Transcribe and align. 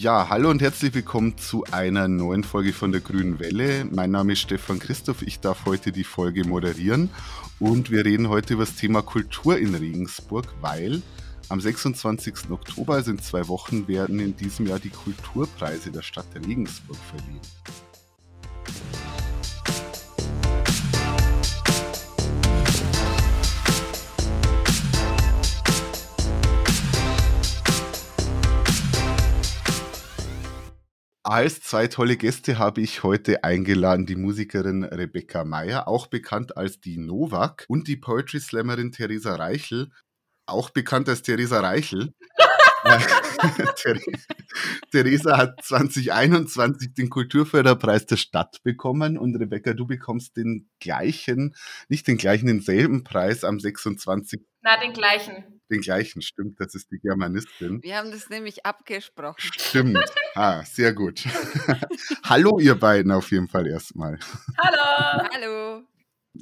Ja, 0.00 0.28
hallo 0.28 0.48
und 0.50 0.62
herzlich 0.62 0.94
willkommen 0.94 1.36
zu 1.38 1.64
einer 1.72 2.06
neuen 2.06 2.44
Folge 2.44 2.72
von 2.72 2.92
der 2.92 3.00
Grünen 3.00 3.40
Welle. 3.40 3.84
Mein 3.84 4.12
Name 4.12 4.34
ist 4.34 4.38
Stefan 4.38 4.78
Christoph, 4.78 5.22
ich 5.22 5.40
darf 5.40 5.66
heute 5.66 5.90
die 5.90 6.04
Folge 6.04 6.44
moderieren 6.44 7.10
und 7.58 7.90
wir 7.90 8.04
reden 8.04 8.28
heute 8.28 8.54
über 8.54 8.64
das 8.64 8.76
Thema 8.76 9.02
Kultur 9.02 9.58
in 9.58 9.74
Regensburg, 9.74 10.46
weil 10.60 11.02
am 11.48 11.60
26. 11.60 12.48
Oktober, 12.50 12.94
also 12.94 13.10
in 13.10 13.18
zwei 13.18 13.48
Wochen, 13.48 13.88
werden 13.88 14.20
in 14.20 14.36
diesem 14.36 14.68
Jahr 14.68 14.78
die 14.78 14.90
Kulturpreise 14.90 15.90
der 15.90 16.02
Stadt 16.02 16.26
Regensburg 16.46 16.98
verliehen. 17.10 17.40
Als 31.30 31.60
zwei 31.60 31.88
tolle 31.88 32.16
Gäste 32.16 32.58
habe 32.58 32.80
ich 32.80 33.02
heute 33.02 33.44
eingeladen 33.44 34.06
die 34.06 34.16
Musikerin 34.16 34.82
Rebecca 34.82 35.44
Meyer, 35.44 35.86
auch 35.86 36.06
bekannt 36.06 36.56
als 36.56 36.80
die 36.80 36.96
Novak, 36.96 37.66
und 37.68 37.86
die 37.86 37.96
Poetry 37.96 38.40
Slammerin 38.40 38.92
Theresa 38.92 39.36
Reichel, 39.36 39.90
auch 40.46 40.70
bekannt 40.70 41.06
als 41.06 41.20
Theresa 41.20 41.60
Reichel. 41.60 42.14
Theresa 44.90 45.36
hat 45.36 45.62
2021 45.62 46.94
den 46.94 47.10
Kulturförderpreis 47.10 48.06
der 48.06 48.16
Stadt 48.16 48.62
bekommen 48.62 49.18
und 49.18 49.36
Rebecca, 49.36 49.74
du 49.74 49.86
bekommst 49.86 50.38
den 50.38 50.70
gleichen, 50.80 51.54
nicht 51.90 52.08
den 52.08 52.16
gleichen, 52.16 52.46
denselben 52.46 53.04
Preis 53.04 53.44
am 53.44 53.60
26. 53.60 54.40
Na, 54.62 54.80
den 54.80 54.94
gleichen. 54.94 55.57
Den 55.70 55.82
gleichen, 55.82 56.22
stimmt, 56.22 56.58
das 56.60 56.74
ist 56.74 56.90
die 56.90 56.98
Germanistin. 56.98 57.82
Wir 57.82 57.96
haben 57.96 58.10
das 58.10 58.30
nämlich 58.30 58.64
abgesprochen. 58.64 59.38
Stimmt. 59.40 59.98
Ah, 60.34 60.62
sehr 60.64 60.92
gut. 60.92 61.24
Hallo, 62.22 62.60
ihr 62.60 62.76
beiden 62.76 63.10
auf 63.10 63.32
jeden 63.32 63.48
Fall 63.48 63.66
erstmal. 63.66 64.20
Hallo. 64.56 65.28
Hallo. 65.34 65.82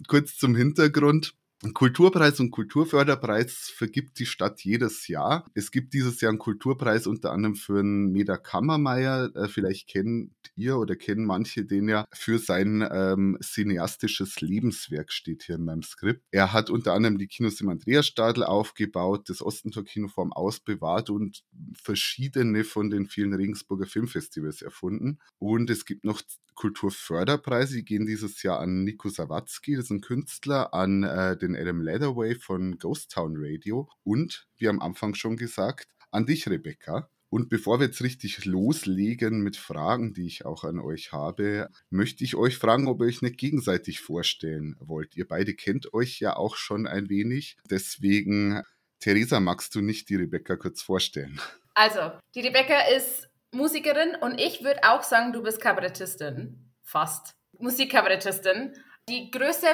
Kurz 0.06 0.36
zum 0.36 0.54
Hintergrund. 0.54 1.34
Ein 1.64 1.72
Kulturpreis 1.72 2.38
und 2.38 2.50
Kulturförderpreis 2.50 3.72
vergibt 3.74 4.18
die 4.18 4.26
Stadt 4.26 4.62
jedes 4.62 5.08
Jahr. 5.08 5.46
Es 5.54 5.70
gibt 5.70 5.94
dieses 5.94 6.20
Jahr 6.20 6.28
einen 6.28 6.38
Kulturpreis 6.38 7.06
unter 7.06 7.32
anderem 7.32 7.54
für 7.54 7.80
einen 7.80 8.12
Meda 8.12 8.36
Kammermeier. 8.36 9.34
Äh, 9.34 9.48
vielleicht 9.48 9.88
kennt 9.88 10.32
ihr 10.54 10.76
oder 10.76 10.96
kennen 10.96 11.24
manche 11.24 11.64
den 11.64 11.88
ja 11.88 12.06
für 12.12 12.38
sein 12.38 12.86
ähm, 12.92 13.38
cineastisches 13.42 14.42
Lebenswerk 14.42 15.10
steht 15.10 15.44
hier 15.44 15.54
in 15.54 15.64
meinem 15.64 15.82
Skript. 15.82 16.22
Er 16.30 16.52
hat 16.52 16.68
unter 16.68 16.92
anderem 16.92 17.16
die 17.16 17.26
Kinos 17.26 17.58
im 17.62 17.70
Andreasstadel 17.70 18.44
aufgebaut, 18.44 19.30
das 19.30 19.41
Ostentor-Kinoform 19.41 20.34
ausbewahrt 20.34 21.08
und 21.08 21.42
verschiedene 21.72 22.64
von 22.64 22.91
den 22.91 23.06
vielen 23.06 23.32
Regensburger 23.32 23.86
Filmfestivals 23.86 24.60
erfunden. 24.60 25.20
Und 25.38 25.70
es 25.70 25.86
gibt 25.86 26.04
noch 26.04 26.20
Kulturförderpreise, 26.56 27.76
die 27.76 27.84
gehen 27.84 28.06
dieses 28.06 28.42
Jahr 28.42 28.58
an 28.58 28.82
Nico 28.82 29.08
Sawatzki, 29.08 29.76
das 29.76 29.84
ist 29.84 29.90
ein 29.90 30.00
Künstler, 30.00 30.74
an 30.74 31.04
äh, 31.04 31.36
den 31.36 31.54
Adam 31.54 31.80
Leatherway 31.80 32.34
von 32.34 32.78
Ghost 32.78 33.12
Town 33.12 33.36
Radio 33.38 33.88
und, 34.02 34.48
wie 34.56 34.68
am 34.68 34.80
Anfang 34.80 35.14
schon 35.14 35.36
gesagt, 35.36 35.86
an 36.10 36.26
dich, 36.26 36.48
Rebecca. 36.48 37.08
Und 37.28 37.48
bevor 37.48 37.80
wir 37.80 37.86
jetzt 37.86 38.02
richtig 38.02 38.44
loslegen 38.44 39.40
mit 39.40 39.56
Fragen, 39.56 40.14
die 40.14 40.26
ich 40.26 40.46
auch 40.46 40.64
an 40.64 40.78
euch 40.78 41.12
habe, 41.12 41.68
möchte 41.90 42.24
ich 42.24 42.36
euch 42.36 42.56
fragen, 42.56 42.86
ob 42.86 43.00
ihr 43.00 43.06
euch 43.06 43.20
nicht 43.20 43.36
gegenseitig 43.36 44.00
vorstellen 44.00 44.76
wollt. 44.80 45.16
Ihr 45.16 45.26
beide 45.26 45.54
kennt 45.54 45.92
euch 45.92 46.20
ja 46.20 46.36
auch 46.36 46.56
schon 46.56 46.86
ein 46.86 47.08
wenig. 47.08 47.56
Deswegen, 47.68 48.62
Theresa, 49.00 49.41
magst 49.41 49.74
du 49.74 49.80
nicht 49.80 50.08
die 50.08 50.16
Rebecca 50.16 50.56
kurz 50.56 50.82
vorstellen? 50.82 51.41
Also, 51.74 52.12
die 52.34 52.41
Rebecca 52.41 52.80
ist 52.96 53.28
Musikerin 53.52 54.16
und 54.20 54.41
ich 54.41 54.62
würde 54.62 54.80
auch 54.84 55.02
sagen, 55.02 55.33
du 55.33 55.42
bist 55.42 55.61
Kabarettistin. 55.61 56.72
Fast. 56.83 57.34
Musikkabarettistin. 57.58 58.75
Die 59.08 59.30
größte 59.30 59.69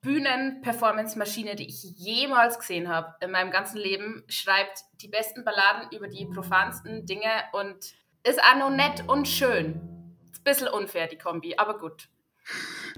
Bühnen-Performance-Maschine, 0.00 1.56
die 1.56 1.68
ich 1.68 1.82
jemals 1.96 2.58
gesehen 2.58 2.88
habe 2.88 3.14
in 3.20 3.30
meinem 3.30 3.50
ganzen 3.50 3.78
Leben, 3.78 4.24
schreibt 4.28 4.84
die 5.00 5.08
besten 5.08 5.44
Balladen 5.44 5.90
über 5.96 6.08
die 6.08 6.26
profansten 6.26 7.06
Dinge 7.06 7.28
und 7.52 7.94
ist 8.22 8.40
auch 8.42 8.56
noch 8.56 8.70
nett 8.70 9.04
und 9.08 9.26
schön. 9.26 10.14
Ist 10.32 10.40
ein 10.40 10.44
bisschen 10.44 10.68
unfair, 10.68 11.08
die 11.08 11.18
Kombi, 11.18 11.56
aber 11.56 11.78
gut. 11.78 12.08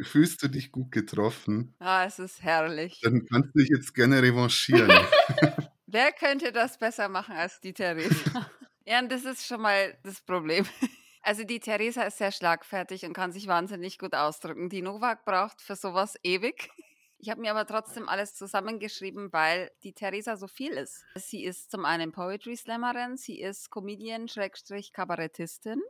Fühlst 0.02 0.42
du 0.42 0.48
dich 0.48 0.70
gut 0.70 0.92
getroffen? 0.92 1.74
Ah, 1.78 2.04
es 2.04 2.18
ist 2.18 2.42
herrlich. 2.42 3.00
Dann 3.02 3.26
kannst 3.26 3.54
du 3.54 3.60
dich 3.60 3.70
jetzt 3.70 3.94
gerne 3.94 4.22
revanchieren. 4.22 4.90
Wer 5.86 6.12
könnte 6.12 6.52
das 6.52 6.78
besser 6.78 7.08
machen 7.08 7.34
als 7.34 7.60
die 7.60 7.72
Theresa? 7.72 8.50
ja, 8.88 9.00
und 9.00 9.12
das 9.12 9.24
ist 9.24 9.46
schon 9.46 9.60
mal 9.60 9.96
das 10.02 10.20
Problem. 10.20 10.66
Also 11.20 11.44
die 11.44 11.60
Theresa 11.60 12.04
ist 12.04 12.16
sehr 12.16 12.32
schlagfertig 12.32 13.04
und 13.04 13.12
kann 13.12 13.32
sich 13.32 13.48
wahnsinnig 13.48 13.98
gut 13.98 14.14
ausdrücken. 14.14 14.70
Die 14.70 14.80
Novak 14.80 15.26
braucht 15.26 15.60
für 15.60 15.76
sowas 15.76 16.16
ewig. 16.22 16.70
Ich 17.20 17.28
habe 17.30 17.40
mir 17.40 17.50
aber 17.50 17.66
trotzdem 17.66 18.08
alles 18.08 18.36
zusammengeschrieben, 18.36 19.32
weil 19.32 19.72
die 19.82 19.92
Theresa 19.92 20.36
so 20.36 20.46
viel 20.46 20.70
ist. 20.70 21.04
Sie 21.16 21.44
ist 21.44 21.68
zum 21.68 21.84
einen 21.84 22.12
Poetry 22.12 22.56
Slammerin, 22.56 23.16
sie 23.16 23.40
ist 23.40 23.70
Comedian, 23.70 24.28
Schrägstrich, 24.28 24.92
Kabarettistin. 24.92 25.82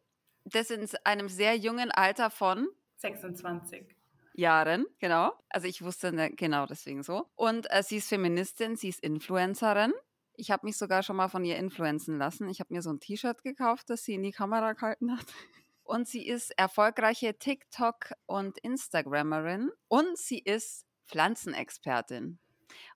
Das 0.44 0.70
in 0.70 0.88
einem 1.04 1.28
sehr 1.28 1.54
jungen 1.54 1.90
Alter 1.90 2.30
von 2.30 2.66
26. 2.96 3.94
Jahren, 4.32 4.86
genau. 5.00 5.34
Also 5.50 5.68
ich 5.68 5.82
wusste 5.82 6.12
ne, 6.12 6.30
genau 6.30 6.64
deswegen 6.64 7.02
so. 7.02 7.26
Und 7.36 7.70
äh, 7.70 7.82
sie 7.82 7.98
ist 7.98 8.08
Feministin, 8.08 8.76
sie 8.76 8.88
ist 8.88 9.00
Influencerin. 9.00 9.92
Ich 10.38 10.52
habe 10.52 10.64
mich 10.66 10.78
sogar 10.78 11.02
schon 11.02 11.16
mal 11.16 11.28
von 11.28 11.44
ihr 11.44 11.56
influenzen 11.56 12.16
lassen. 12.16 12.48
Ich 12.48 12.60
habe 12.60 12.72
mir 12.72 12.80
so 12.80 12.90
ein 12.90 13.00
T-Shirt 13.00 13.42
gekauft, 13.42 13.90
das 13.90 14.04
sie 14.04 14.14
in 14.14 14.22
die 14.22 14.30
Kamera 14.30 14.72
gehalten 14.72 15.12
hat. 15.12 15.26
Und 15.82 16.06
sie 16.06 16.26
ist 16.26 16.56
erfolgreiche 16.56 17.38
TikTok- 17.38 18.12
und 18.26 18.58
Instagrammerin. 18.58 19.70
Und 19.88 20.18
sie 20.18 20.38
ist 20.38 20.84
Pflanzenexpertin. 21.06 22.38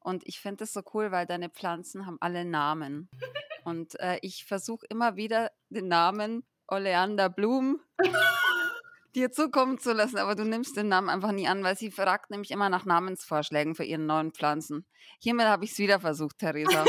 Und 0.00 0.22
ich 0.26 0.40
finde 0.40 0.58
das 0.58 0.72
so 0.72 0.82
cool, 0.92 1.10
weil 1.10 1.26
deine 1.26 1.48
Pflanzen 1.48 2.06
haben 2.06 2.18
alle 2.20 2.44
Namen. 2.44 3.08
Und 3.64 3.98
äh, 3.98 4.18
ich 4.22 4.44
versuche 4.44 4.86
immer 4.88 5.16
wieder 5.16 5.50
den 5.68 5.88
Namen 5.88 6.44
Oleander 6.68 7.28
Blum 7.28 7.80
dir 9.14 9.32
zukommen 9.32 9.78
zu 9.78 9.92
lassen, 9.92 10.18
aber 10.18 10.34
du 10.34 10.44
nimmst 10.44 10.76
den 10.76 10.88
Namen 10.88 11.08
einfach 11.08 11.32
nie 11.32 11.48
an, 11.48 11.64
weil 11.64 11.76
sie 11.76 11.90
fragt 11.90 12.30
nämlich 12.30 12.50
immer 12.50 12.68
nach 12.68 12.84
Namensvorschlägen 12.84 13.74
für 13.74 13.84
ihren 13.84 14.06
neuen 14.06 14.32
Pflanzen. 14.32 14.86
Hiermit 15.18 15.46
habe 15.46 15.64
ich 15.64 15.72
es 15.72 15.78
wieder 15.78 15.98
versucht, 15.98 16.38
Theresa. 16.38 16.84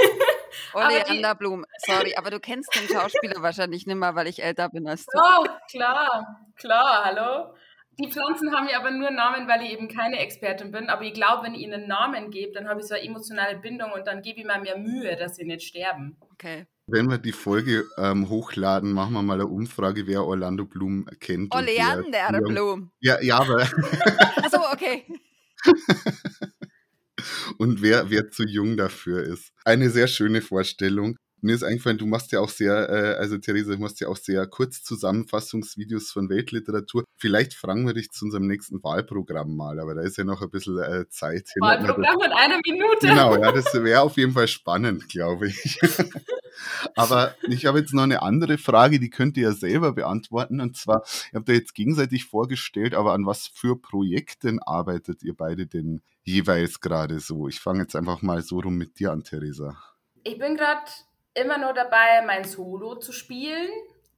Oleander 0.73 1.35
Blum, 1.35 1.65
sorry, 1.85 2.15
aber 2.15 2.31
du 2.31 2.39
kennst 2.39 2.69
den 2.75 2.87
Schauspieler 2.87 3.41
wahrscheinlich 3.41 3.85
nicht 3.85 3.95
mehr, 3.95 4.15
weil 4.15 4.27
ich 4.27 4.43
älter 4.43 4.69
bin 4.69 4.87
als 4.87 5.05
du. 5.05 5.19
Oh, 5.19 5.45
klar, 5.69 6.47
klar, 6.55 7.05
hallo. 7.05 7.53
Die 7.99 8.09
Pflanzen 8.11 8.55
haben 8.55 8.67
ja 8.67 8.79
aber 8.79 8.89
nur 8.89 9.11
Namen, 9.11 9.47
weil 9.47 9.61
ich 9.61 9.71
eben 9.71 9.87
keine 9.87 10.17
Expertin 10.17 10.71
bin. 10.71 10.89
Aber 10.89 11.03
ich 11.03 11.13
glaube, 11.13 11.43
wenn 11.43 11.53
ich 11.53 11.61
ihnen 11.61 11.73
einen 11.73 11.87
Namen 11.87 12.31
gebe, 12.31 12.51
dann 12.51 12.67
habe 12.67 12.79
ich 12.79 12.87
so 12.87 12.95
eine 12.95 13.03
emotionale 13.03 13.59
Bindung 13.59 13.91
und 13.91 14.07
dann 14.07 14.23
gebe 14.23 14.39
ich 14.39 14.45
mir 14.45 14.59
mehr 14.59 14.77
Mühe, 14.77 15.15
dass 15.15 15.35
sie 15.35 15.45
nicht 15.45 15.61
sterben. 15.61 16.17
Okay. 16.31 16.65
Wenn 16.87 17.09
wir 17.09 17.17
die 17.17 17.31
Folge 17.31 17.85
ähm, 17.97 18.29
hochladen, 18.29 18.91
machen 18.91 19.13
wir 19.13 19.21
mal 19.21 19.35
eine 19.35 19.47
Umfrage, 19.47 20.07
wer 20.07 20.25
Orlando 20.25 20.65
Bloom 20.65 21.05
kennt. 21.19 21.53
Oleander 21.53 22.41
Blum. 22.41 22.91
Ja, 22.99 23.21
ja, 23.21 23.39
aber 23.39 23.61
Achso, 23.61 24.59
okay. 24.71 25.05
und 27.63 27.81
wer, 27.81 28.09
wer 28.09 28.29
zu 28.29 28.43
jung 28.43 28.75
dafür 28.75 29.23
ist. 29.23 29.53
Eine 29.63 29.89
sehr 29.89 30.07
schöne 30.07 30.41
Vorstellung. 30.41 31.15
Mir 31.41 31.55
ist 31.55 31.63
eingefallen, 31.63 31.97
du 31.97 32.05
machst 32.05 32.31
ja 32.33 32.41
auch 32.41 32.49
sehr, 32.49 32.89
äh, 32.89 33.15
also 33.15 33.37
Theresa, 33.37 33.73
du 33.73 33.79
machst 33.79 34.01
ja 34.01 34.09
auch 34.09 34.17
sehr 34.17 34.45
kurz 34.47 34.83
Zusammenfassungsvideos 34.83 36.11
von 36.11 36.29
Weltliteratur. 36.29 37.03
Vielleicht 37.17 37.53
fragen 37.53 37.85
wir 37.85 37.93
dich 37.93 38.09
zu 38.11 38.25
unserem 38.25 38.47
nächsten 38.47 38.83
Wahlprogramm 38.83 39.55
mal, 39.55 39.79
aber 39.79 39.95
da 39.95 40.01
ist 40.01 40.17
ja 40.17 40.25
noch 40.25 40.41
ein 40.41 40.49
bisschen 40.49 40.77
äh, 40.77 41.07
Zeit 41.09 41.47
hin. 41.53 41.61
Wahlprogramm 41.61 42.19
in 42.25 42.31
einer 42.31 42.59
Minute. 42.65 43.07
Genau, 43.07 43.37
ja, 43.37 43.51
das 43.51 43.73
wäre 43.73 44.01
auf 44.01 44.17
jeden 44.17 44.33
Fall 44.33 44.47
spannend, 44.47 45.07
glaube 45.07 45.47
ich. 45.47 45.79
Aber 46.95 47.35
ich 47.43 47.65
habe 47.65 47.79
jetzt 47.79 47.93
noch 47.93 48.03
eine 48.03 48.21
andere 48.21 48.57
Frage, 48.57 48.99
die 48.99 49.09
könnt 49.09 49.37
ihr 49.37 49.49
ja 49.49 49.51
selber 49.51 49.93
beantworten. 49.93 50.61
Und 50.61 50.77
zwar, 50.77 51.03
ihr 51.31 51.39
habt 51.39 51.49
ja 51.49 51.55
jetzt 51.55 51.73
gegenseitig 51.75 52.25
vorgestellt, 52.25 52.95
aber 52.95 53.13
an 53.13 53.25
was 53.25 53.47
für 53.47 53.79
Projekten 53.79 54.59
arbeitet 54.59 55.23
ihr 55.23 55.35
beide 55.35 55.67
denn 55.67 56.01
jeweils 56.23 56.79
gerade 56.79 57.19
so? 57.19 57.47
Ich 57.47 57.59
fange 57.59 57.81
jetzt 57.81 57.95
einfach 57.95 58.21
mal 58.21 58.41
so 58.41 58.59
rum 58.59 58.75
mit 58.75 58.99
dir 58.99 59.11
an, 59.11 59.23
Theresa. 59.23 59.77
Ich 60.23 60.37
bin 60.37 60.55
gerade 60.55 60.89
immer 61.33 61.57
nur 61.57 61.73
dabei, 61.73 62.23
mein 62.25 62.43
Solo 62.43 62.95
zu 62.95 63.11
spielen 63.11 63.69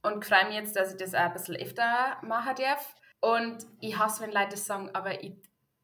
und 0.02 0.24
freue 0.24 0.46
mich 0.46 0.54
jetzt, 0.54 0.76
dass 0.76 0.92
ich 0.92 0.98
das 0.98 1.14
auch 1.14 1.20
ein 1.20 1.32
bisschen 1.32 1.56
öfter 1.56 2.16
machen 2.22 2.54
darf. 2.56 2.94
Und 3.20 3.58
ich 3.80 3.98
hasse, 3.98 4.22
wenn 4.22 4.32
Leute 4.32 4.50
das 4.50 4.66
sagen, 4.66 4.90
aber 4.92 5.22
ich, 5.22 5.32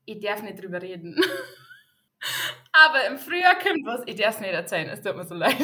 ich 0.05 0.20
darf 0.20 0.43
nicht 0.43 0.62
drüber 0.62 0.81
reden. 0.81 1.16
aber 2.72 3.06
im 3.06 3.19
Frühjahr 3.19 3.58
kommt 3.58 3.84
was, 3.84 4.02
ich 4.06 4.16
darf 4.16 4.37
es 4.37 4.40
nicht 4.40 4.52
erzählen, 4.52 4.88
es 4.90 5.00
tut 5.00 5.16
mir 5.16 5.25
so 5.25 5.34
leid. 5.34 5.56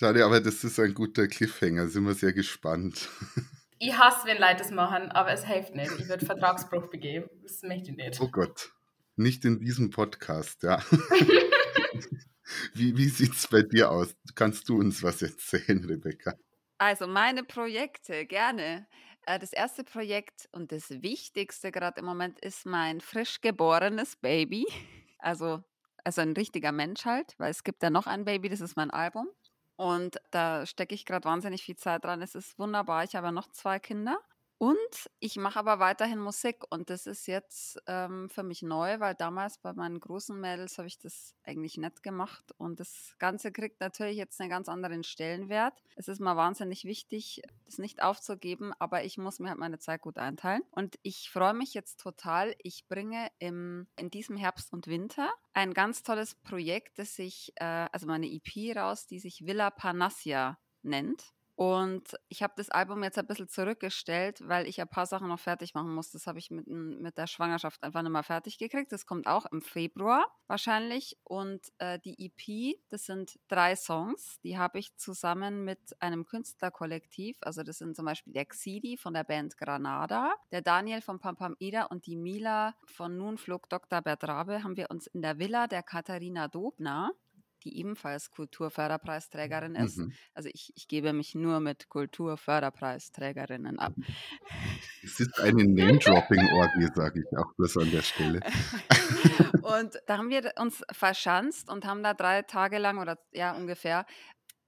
Schade, 0.00 0.24
aber 0.24 0.40
das 0.40 0.64
ist 0.64 0.80
ein 0.80 0.94
guter 0.94 1.28
Cliffhanger, 1.28 1.86
sind 1.88 2.04
wir 2.04 2.14
sehr 2.14 2.32
gespannt. 2.32 3.10
Ich 3.82 3.96
hasse, 3.96 4.26
wenn 4.26 4.38
Leute 4.38 4.56
das 4.58 4.70
machen, 4.70 5.10
aber 5.10 5.32
es 5.32 5.46
hilft 5.46 5.74
nicht. 5.74 5.90
Ich 5.98 6.06
würde 6.06 6.26
Vertragsbruch 6.26 6.88
begehen. 6.88 7.30
Das 7.42 7.62
möchte 7.62 7.92
ich 7.92 7.96
nicht. 7.96 8.20
Oh 8.20 8.28
Gott, 8.28 8.74
nicht 9.16 9.42
in 9.46 9.58
diesem 9.58 9.88
Podcast, 9.88 10.62
ja. 10.64 10.82
Wie, 12.74 12.94
wie 12.98 13.08
sieht 13.08 13.32
es 13.32 13.48
bei 13.48 13.62
dir 13.62 13.90
aus? 13.90 14.14
Kannst 14.34 14.68
du 14.68 14.78
uns 14.78 15.02
was 15.02 15.22
erzählen, 15.22 15.82
Rebecca? 15.82 16.34
Also 16.76 17.06
meine 17.06 17.42
Projekte, 17.42 18.26
gerne. 18.26 18.86
Äh, 19.24 19.38
das 19.38 19.54
erste 19.54 19.82
Projekt 19.82 20.46
und 20.52 20.72
das 20.72 20.90
wichtigste 20.90 21.72
gerade 21.72 22.00
im 22.00 22.06
Moment 22.06 22.38
ist 22.40 22.66
mein 22.66 23.00
frisch 23.00 23.40
geborenes 23.40 24.16
Baby. 24.16 24.66
Also, 25.18 25.64
also 26.04 26.20
ein 26.20 26.32
richtiger 26.32 26.72
Mensch 26.72 27.06
halt, 27.06 27.34
weil 27.38 27.50
es 27.50 27.64
gibt 27.64 27.82
ja 27.82 27.88
noch 27.88 28.06
ein 28.06 28.26
Baby, 28.26 28.50
das 28.50 28.60
ist 28.60 28.76
mein 28.76 28.90
Album. 28.90 29.28
Und 29.80 30.20
da 30.30 30.66
stecke 30.66 30.94
ich 30.94 31.06
gerade 31.06 31.24
wahnsinnig 31.24 31.62
viel 31.62 31.74
Zeit 31.74 32.04
dran. 32.04 32.20
Es 32.20 32.34
ist 32.34 32.58
wunderbar. 32.58 33.02
Ich 33.04 33.14
habe 33.16 33.28
ja 33.28 33.32
noch 33.32 33.50
zwei 33.50 33.78
Kinder. 33.78 34.18
Und 34.60 35.10
ich 35.20 35.38
mache 35.38 35.58
aber 35.58 35.78
weiterhin 35.78 36.18
Musik 36.18 36.64
und 36.68 36.90
das 36.90 37.06
ist 37.06 37.26
jetzt 37.26 37.80
ähm, 37.86 38.28
für 38.28 38.42
mich 38.42 38.60
neu, 38.60 39.00
weil 39.00 39.14
damals 39.14 39.56
bei 39.56 39.72
meinen 39.72 39.98
großen 39.98 40.38
Mädels 40.38 40.76
habe 40.76 40.86
ich 40.86 40.98
das 40.98 41.34
eigentlich 41.44 41.78
nicht 41.78 42.02
gemacht 42.02 42.52
und 42.58 42.78
das 42.78 43.14
Ganze 43.18 43.52
kriegt 43.52 43.80
natürlich 43.80 44.18
jetzt 44.18 44.38
einen 44.38 44.50
ganz 44.50 44.68
anderen 44.68 45.02
Stellenwert. 45.02 45.82
Es 45.96 46.08
ist 46.08 46.20
mal 46.20 46.36
wahnsinnig 46.36 46.84
wichtig, 46.84 47.40
das 47.64 47.78
nicht 47.78 48.02
aufzugeben, 48.02 48.74
aber 48.78 49.02
ich 49.02 49.16
muss 49.16 49.38
mir 49.38 49.48
halt 49.48 49.58
meine 49.58 49.78
Zeit 49.78 50.02
gut 50.02 50.18
einteilen 50.18 50.62
und 50.72 50.98
ich 51.00 51.30
freue 51.30 51.54
mich 51.54 51.72
jetzt 51.72 51.98
total. 51.98 52.54
Ich 52.62 52.86
bringe 52.86 53.28
im, 53.38 53.86
in 53.96 54.10
diesem 54.10 54.36
Herbst 54.36 54.74
und 54.74 54.88
Winter 54.88 55.32
ein 55.54 55.72
ganz 55.72 56.02
tolles 56.02 56.34
Projekt, 56.34 56.98
das 56.98 57.16
sich, 57.16 57.54
äh, 57.56 57.88
also 57.92 58.06
meine 58.06 58.30
EP 58.30 58.76
raus, 58.76 59.06
die 59.06 59.20
sich 59.20 59.46
Villa 59.46 59.70
Panassia 59.70 60.58
nennt. 60.82 61.32
Und 61.60 62.16
ich 62.30 62.42
habe 62.42 62.54
das 62.56 62.70
Album 62.70 63.02
jetzt 63.02 63.18
ein 63.18 63.26
bisschen 63.26 63.50
zurückgestellt, 63.50 64.40
weil 64.48 64.66
ich 64.66 64.80
ein 64.80 64.88
paar 64.88 65.04
Sachen 65.04 65.28
noch 65.28 65.40
fertig 65.40 65.74
machen 65.74 65.94
muss. 65.94 66.10
Das 66.10 66.26
habe 66.26 66.38
ich 66.38 66.50
mit, 66.50 66.66
mit 66.66 67.18
der 67.18 67.26
Schwangerschaft 67.26 67.82
einfach 67.82 68.00
nicht 68.00 68.12
mehr 68.12 68.22
fertig 68.22 68.56
gekriegt. 68.56 68.92
Das 68.92 69.04
kommt 69.04 69.26
auch 69.26 69.44
im 69.44 69.60
Februar 69.60 70.26
wahrscheinlich. 70.46 71.18
Und 71.22 71.60
äh, 71.76 71.98
die 71.98 72.16
EP, 72.18 72.78
das 72.88 73.04
sind 73.04 73.38
drei 73.48 73.76
Songs. 73.76 74.40
Die 74.42 74.56
habe 74.56 74.78
ich 74.78 74.96
zusammen 74.96 75.62
mit 75.62 76.00
einem 76.00 76.24
Künstlerkollektiv. 76.24 77.36
Also 77.42 77.62
das 77.62 77.76
sind 77.76 77.94
zum 77.94 78.06
Beispiel 78.06 78.32
der 78.32 78.46
Xidi 78.46 78.96
von 78.96 79.12
der 79.12 79.24
Band 79.24 79.58
Granada, 79.58 80.32
der 80.52 80.62
Daniel 80.62 81.02
von 81.02 81.20
Pampam 81.20 81.56
Ida 81.58 81.82
und 81.84 82.06
die 82.06 82.16
Mila 82.16 82.74
von 82.86 83.18
Nun 83.18 83.36
flog 83.36 83.68
Dr. 83.68 84.00
Bertrabe 84.00 84.62
haben 84.62 84.78
wir 84.78 84.90
uns 84.90 85.08
in 85.08 85.20
der 85.20 85.38
Villa 85.38 85.66
der 85.66 85.82
Katharina 85.82 86.48
Dobner 86.48 87.12
die 87.60 87.78
ebenfalls 87.78 88.30
Kulturförderpreisträgerin 88.30 89.74
ist. 89.74 89.98
Mhm. 89.98 90.12
Also 90.34 90.48
ich, 90.52 90.72
ich 90.74 90.88
gebe 90.88 91.12
mich 91.12 91.34
nur 91.34 91.60
mit 91.60 91.88
Kulturförderpreisträgerinnen 91.88 93.78
ab. 93.78 93.92
Es 95.02 95.20
ist 95.20 95.38
eine 95.40 95.64
Name-Dropping-Orgie, 95.64 96.88
sage 96.94 97.20
ich 97.20 97.38
auch 97.38 97.52
bloß 97.54 97.78
an 97.78 97.90
der 97.90 98.02
Stelle. 98.02 98.40
und 99.62 100.00
da 100.06 100.18
haben 100.18 100.30
wir 100.30 100.52
uns 100.58 100.82
verschanzt 100.92 101.70
und 101.70 101.84
haben 101.84 102.02
da 102.02 102.14
drei 102.14 102.42
Tage 102.42 102.78
lang 102.78 102.98
oder 102.98 103.18
ja 103.32 103.52
ungefähr 103.52 104.06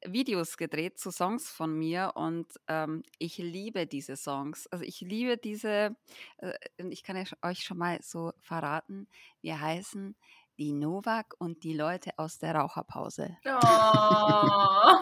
Videos 0.06 0.56
gedreht 0.56 0.98
zu 0.98 1.10
Songs 1.10 1.48
von 1.48 1.78
mir 1.78 2.12
und 2.14 2.46
ähm, 2.68 3.02
ich 3.18 3.38
liebe 3.38 3.86
diese 3.86 4.16
Songs. 4.16 4.66
Also 4.68 4.84
ich 4.84 5.00
liebe 5.00 5.36
diese, 5.36 5.96
äh, 6.38 6.52
ich 6.88 7.02
kann 7.02 7.24
euch 7.42 7.60
schon 7.60 7.78
mal 7.78 7.98
so 8.02 8.32
verraten, 8.40 9.08
wir 9.40 9.60
heißen 9.60 10.16
die 10.62 10.72
Novak 10.72 11.34
und 11.38 11.64
die 11.64 11.74
Leute 11.74 12.12
aus 12.18 12.38
der 12.38 12.54
Raucherpause. 12.54 13.36
Oh. 13.44 14.96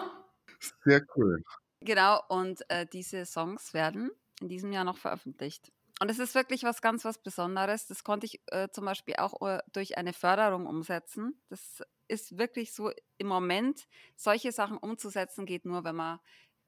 Sehr 0.83 1.05
cool. 1.15 1.43
Genau, 1.81 2.19
und 2.29 2.67
äh, 2.69 2.87
diese 2.91 3.27
Songs 3.27 3.75
werden 3.75 4.09
in 4.39 4.49
diesem 4.49 4.71
Jahr 4.73 4.83
noch 4.83 4.97
veröffentlicht. 4.97 5.71
Und 5.99 6.09
es 6.09 6.17
ist 6.17 6.33
wirklich 6.33 6.63
was 6.63 6.81
ganz 6.81 7.05
was 7.05 7.21
Besonderes. 7.21 7.85
Das 7.85 8.03
konnte 8.03 8.25
ich 8.25 8.41
äh, 8.47 8.69
zum 8.71 8.85
Beispiel 8.85 9.17
auch 9.17 9.39
äh, 9.47 9.59
durch 9.71 9.99
eine 9.99 10.13
Förderung 10.13 10.65
umsetzen. 10.65 11.39
Das 11.49 11.83
ist 12.07 12.39
wirklich 12.39 12.73
so 12.73 12.89
im 13.19 13.27
Moment, 13.27 13.87
solche 14.15 14.51
Sachen 14.51 14.77
umzusetzen, 14.77 15.45
geht 15.45 15.65
nur, 15.65 15.83
wenn 15.83 15.95
man 15.95 16.19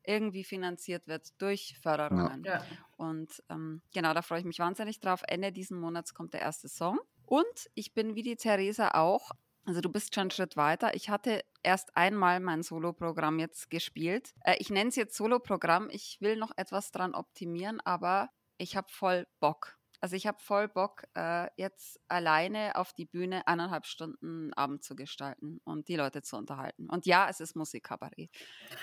irgendwie 0.03 0.43
finanziert 0.43 1.07
wird 1.07 1.41
durch 1.41 1.79
Förderungen. 1.81 2.43
Ja. 2.43 2.63
Und 2.97 3.43
ähm, 3.49 3.81
genau, 3.91 4.13
da 4.13 4.21
freue 4.21 4.39
ich 4.39 4.45
mich 4.45 4.59
wahnsinnig 4.59 4.99
drauf. 4.99 5.23
Ende 5.27 5.51
diesen 5.51 5.79
Monats 5.79 6.13
kommt 6.13 6.35
der 6.35 6.41
erste 6.41 6.67
Song. 6.67 6.99
Und 7.25 7.69
ich 7.73 7.93
bin 7.93 8.15
wie 8.15 8.23
die 8.23 8.35
Theresa 8.35 8.91
auch. 8.93 9.31
Also 9.65 9.79
du 9.79 9.89
bist 9.89 10.13
schon 10.13 10.23
einen 10.23 10.31
Schritt 10.31 10.57
weiter. 10.57 10.93
Ich 10.93 11.09
hatte 11.09 11.43
erst 11.63 11.95
einmal 11.95 12.39
mein 12.39 12.63
Soloprogramm 12.63 13.39
jetzt 13.39 13.69
gespielt. 13.69 14.33
Äh, 14.41 14.55
ich 14.59 14.69
nenne 14.69 14.89
es 14.89 14.95
jetzt 14.95 15.15
Soloprogramm. 15.15 15.89
Ich 15.89 16.17
will 16.19 16.35
noch 16.35 16.51
etwas 16.57 16.91
dran 16.91 17.15
optimieren, 17.15 17.79
aber 17.81 18.29
ich 18.57 18.75
habe 18.75 18.87
voll 18.91 19.25
Bock. 19.39 19.77
Also 20.01 20.17
ich 20.17 20.27
habe 20.27 20.37
voll 20.41 20.67
Bock, 20.67 21.05
äh, 21.15 21.47
jetzt 21.55 21.97
alleine 22.09 22.75
auf 22.75 22.91
die 22.91 23.05
Bühne 23.05 23.47
eineinhalb 23.47 23.85
Stunden 23.85 24.53
Abend 24.53 24.83
zu 24.83 24.97
gestalten 24.97 25.61
und 25.63 25.87
die 25.87 25.95
Leute 25.95 26.21
zu 26.21 26.35
unterhalten. 26.35 26.89
Und 26.89 27.05
ja, 27.05 27.29
es 27.29 27.39
ist 27.39 27.55
Musikkabarett. 27.55 28.29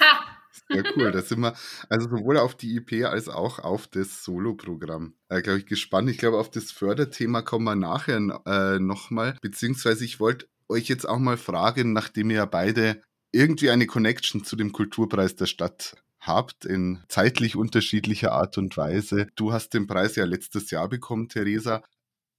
Ha! 0.00 0.39
Sehr 0.68 0.84
cool. 0.96 1.12
Da 1.12 1.22
sind 1.22 1.40
wir 1.40 1.54
also 1.88 2.08
sowohl 2.08 2.38
auf 2.38 2.54
die 2.54 2.76
IP 2.76 3.04
als 3.04 3.28
auch 3.28 3.58
auf 3.58 3.86
das 3.86 4.24
Solo-Programm, 4.24 5.14
äh, 5.28 5.42
glaube 5.42 5.60
ich, 5.60 5.66
gespannt. 5.66 6.10
Ich 6.10 6.18
glaube, 6.18 6.38
auf 6.38 6.50
das 6.50 6.70
Förderthema 6.70 7.42
kommen 7.42 7.64
wir 7.64 7.76
nachher 7.76 8.18
äh, 8.46 8.78
nochmal. 8.78 9.36
Beziehungsweise 9.40 10.04
ich 10.04 10.20
wollte 10.20 10.46
euch 10.68 10.88
jetzt 10.88 11.08
auch 11.08 11.18
mal 11.18 11.36
fragen, 11.36 11.92
nachdem 11.92 12.30
ihr 12.30 12.36
ja 12.36 12.46
beide 12.46 13.02
irgendwie 13.32 13.70
eine 13.70 13.86
Connection 13.86 14.44
zu 14.44 14.56
dem 14.56 14.72
Kulturpreis 14.72 15.36
der 15.36 15.46
Stadt 15.46 15.96
habt 16.20 16.64
in 16.64 17.02
zeitlich 17.08 17.56
unterschiedlicher 17.56 18.32
Art 18.32 18.58
und 18.58 18.76
Weise. 18.76 19.28
Du 19.36 19.52
hast 19.52 19.70
den 19.74 19.86
Preis 19.86 20.16
ja 20.16 20.24
letztes 20.24 20.70
Jahr 20.70 20.88
bekommen, 20.88 21.28
Theresa. 21.28 21.82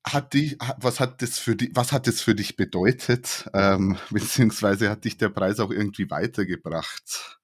Hat 0.06 0.34
die, 0.34 0.58
was 0.78 1.00
hat 1.00 1.22
das 1.22 1.38
für 1.40 1.56
dich, 1.56 1.72
was 1.74 1.92
hat 1.92 2.08
das 2.08 2.22
für 2.22 2.36
dich 2.36 2.56
bedeutet? 2.56 3.50
Ähm, 3.54 3.98
beziehungsweise 4.10 4.90
hat 4.90 5.06
dich 5.06 5.18
der 5.18 5.30
Preis 5.30 5.60
auch 5.60 5.72
irgendwie 5.72 6.10
weitergebracht? 6.10 7.41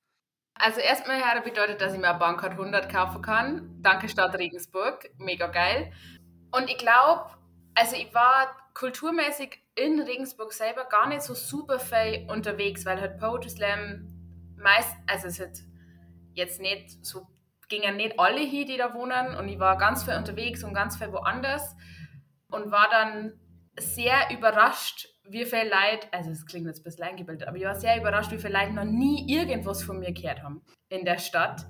Also 0.59 0.80
erstmal 0.80 1.21
hat 1.21 1.36
er 1.36 1.42
bedeutet, 1.42 1.81
dass 1.81 1.94
ich 1.94 2.00
mir 2.00 2.09
ein 2.09 2.19
Bankcard 2.19 2.54
100 2.54 2.92
kaufen 2.92 3.21
kann. 3.21 3.69
Danke 3.81 4.09
Stadt 4.09 4.36
Regensburg, 4.36 5.09
mega 5.18 5.48
geil. 5.48 5.92
Und 6.51 6.69
ich 6.69 6.77
glaube, 6.77 7.30
also 7.75 7.95
ich 7.95 8.13
war 8.13 8.56
kulturmäßig 8.74 9.59
in 9.75 10.00
Regensburg 10.00 10.54
selber 10.54 10.86
gar 10.86 11.07
nicht 11.07 11.21
so 11.21 11.33
super 11.33 11.80
viel 11.80 12.25
unterwegs, 12.30 12.86
weil 12.86 13.00
halt 13.00 13.19
Poetry 13.19 13.50
Slam 13.50 14.07
meist, 14.57 14.95
also 15.07 15.27
es 15.27 15.39
hat 15.39 15.59
jetzt 16.33 16.60
nicht 16.60 17.06
so, 17.06 17.27
gingen 17.69 17.98
nicht 17.98 18.19
alle 18.19 18.39
hier, 18.39 18.65
die 18.65 18.77
da 18.77 18.94
wohnen 18.94 19.36
und 19.36 19.48
ich 19.48 19.60
war 19.60 19.77
ganz 19.77 20.03
viel 20.03 20.15
unterwegs 20.15 20.63
und 20.63 20.74
ganz 20.74 20.98
viel 20.98 21.12
woanders 21.12 21.75
und 22.50 22.71
war 22.71 22.89
dann 22.89 23.33
sehr 23.77 24.31
überrascht, 24.31 25.07
wie 25.29 25.45
viel 25.45 25.63
Leute, 25.63 26.07
also 26.12 26.31
es 26.31 26.45
klingt 26.45 26.68
jetzt 26.68 26.79
ein 26.79 26.83
bisschen 26.83 27.03
eingebildet, 27.03 27.47
aber 27.47 27.57
ich 27.57 27.65
war 27.65 27.75
sehr 27.75 27.97
überrascht, 27.97 28.31
wie 28.31 28.38
viele 28.38 28.53
Leute 28.53 28.74
noch 28.74 28.83
nie 28.83 29.25
irgendwas 29.31 29.83
von 29.83 30.00
mir 30.00 30.13
gehört 30.13 30.44
haben 30.44 30.63
in 30.89 31.06
der 31.06 31.18
Stadt. 31.18 31.65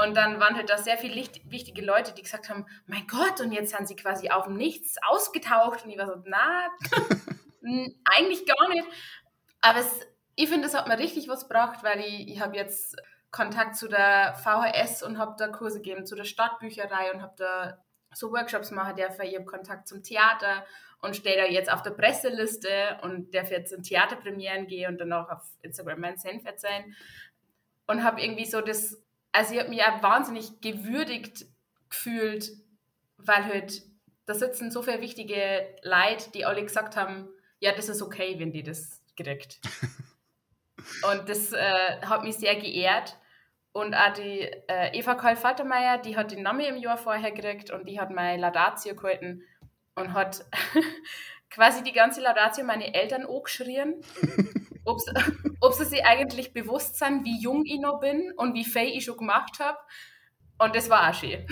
Und 0.00 0.16
dann 0.16 0.38
waren 0.38 0.54
halt 0.54 0.70
da 0.70 0.78
sehr 0.78 0.96
viele 0.96 1.14
wichtige 1.16 1.84
Leute, 1.84 2.14
die 2.14 2.22
gesagt 2.22 2.48
haben, 2.48 2.66
mein 2.86 3.06
Gott, 3.08 3.40
und 3.40 3.50
jetzt 3.50 3.76
sind 3.76 3.88
sie 3.88 3.96
quasi 3.96 4.30
auf 4.30 4.44
dem 4.44 4.56
Nichts 4.56 4.96
ausgetaucht. 5.02 5.84
Und 5.84 5.90
ich 5.90 5.98
war 5.98 6.06
so, 6.06 6.22
na, 6.24 6.68
eigentlich 8.04 8.46
gar 8.46 8.68
nicht. 8.68 8.86
Aber 9.60 9.80
es, 9.80 10.00
ich 10.36 10.48
finde, 10.48 10.68
es 10.68 10.74
hat 10.74 10.86
mir 10.86 10.98
richtig 10.98 11.28
was 11.28 11.48
gebracht, 11.48 11.82
weil 11.82 11.98
ich, 11.98 12.28
ich 12.28 12.40
habe 12.40 12.56
jetzt 12.56 12.96
Kontakt 13.32 13.76
zu 13.76 13.88
der 13.88 14.34
VHS 14.34 15.02
und 15.02 15.18
habe 15.18 15.34
da 15.36 15.48
Kurse 15.48 15.80
gegeben, 15.80 16.06
zu 16.06 16.14
der 16.14 16.24
Stadtbücherei 16.24 17.12
und 17.12 17.20
habe 17.20 17.34
da 17.36 17.84
so 18.14 18.30
Workshops 18.30 18.70
machen 18.70 18.94
dürfen. 18.94 19.22
Ich 19.22 19.34
habe 19.34 19.44
Kontakt 19.44 19.88
zum 19.88 20.04
Theater 20.04 20.64
und 21.00 21.16
stehe 21.16 21.36
da 21.36 21.44
jetzt 21.44 21.70
auf 21.70 21.82
der 21.82 21.90
Presseliste 21.90 22.98
und 23.02 23.34
darf 23.34 23.50
jetzt 23.50 23.72
in 23.72 23.82
Theaterpremieren 23.82 24.66
gehen 24.66 24.92
und 24.92 24.98
dann 24.98 25.12
auch 25.12 25.28
auf 25.30 25.42
Instagram 25.62 26.00
mein 26.00 26.18
Senf 26.18 26.44
erzählen. 26.44 26.94
Und 27.86 28.04
habe 28.04 28.20
irgendwie 28.20 28.44
so 28.44 28.60
das, 28.60 29.00
also 29.32 29.54
ich 29.54 29.60
habe 29.60 29.70
mich 29.70 29.82
auch 29.82 30.02
wahnsinnig 30.02 30.60
gewürdigt 30.60 31.46
gefühlt, 31.88 32.50
weil 33.16 33.44
halt 33.44 33.82
da 34.26 34.34
sitzen 34.34 34.70
so 34.70 34.82
viele 34.82 35.00
wichtige 35.00 35.66
Leute, 35.82 36.30
die 36.34 36.44
alle 36.44 36.62
gesagt 36.62 36.96
haben, 36.96 37.28
ja, 37.60 37.72
das 37.72 37.88
ist 37.88 38.02
okay, 38.02 38.38
wenn 38.38 38.52
die 38.52 38.62
das 38.62 39.00
kriegt. 39.16 39.60
Und 41.10 41.28
das 41.28 41.52
äh, 41.52 42.00
hat 42.02 42.24
mich 42.24 42.36
sehr 42.36 42.56
geehrt. 42.56 43.16
Und 43.72 43.94
auch 43.94 44.12
die 44.12 44.40
äh, 44.40 44.98
Eva 44.98 45.14
Karl-Faltermeier, 45.14 45.98
die 45.98 46.16
hat 46.16 46.30
den 46.30 46.42
Namen 46.42 46.60
im 46.60 46.76
Jahr 46.76 46.98
vorher 46.98 47.30
gekriegt 47.30 47.70
und 47.70 47.88
die 47.88 48.00
hat 48.00 48.10
meine 48.10 48.40
Laudatio 48.40 48.94
gehalten 48.96 49.44
und 49.98 50.12
hat 50.12 50.44
quasi 51.50 51.82
die 51.82 51.92
ganze 51.92 52.20
Laudatio 52.20 52.64
meine 52.64 52.94
Eltern 52.94 53.26
angeschrien, 53.26 53.96
ob 54.84 55.00
sie 55.74 55.84
sich 55.84 56.04
eigentlich 56.04 56.52
bewusst 56.52 56.98
sind, 56.98 57.24
wie 57.24 57.40
jung 57.40 57.64
ich 57.66 57.80
noch 57.80 58.00
bin 58.00 58.32
und 58.36 58.54
wie 58.54 58.64
viel 58.64 58.96
ich 58.96 59.04
schon 59.04 59.18
gemacht 59.18 59.58
habe. 59.60 59.78
Und 60.58 60.74
das 60.74 60.90
war 60.90 61.08
auch 61.08 61.14
schön. 61.14 61.46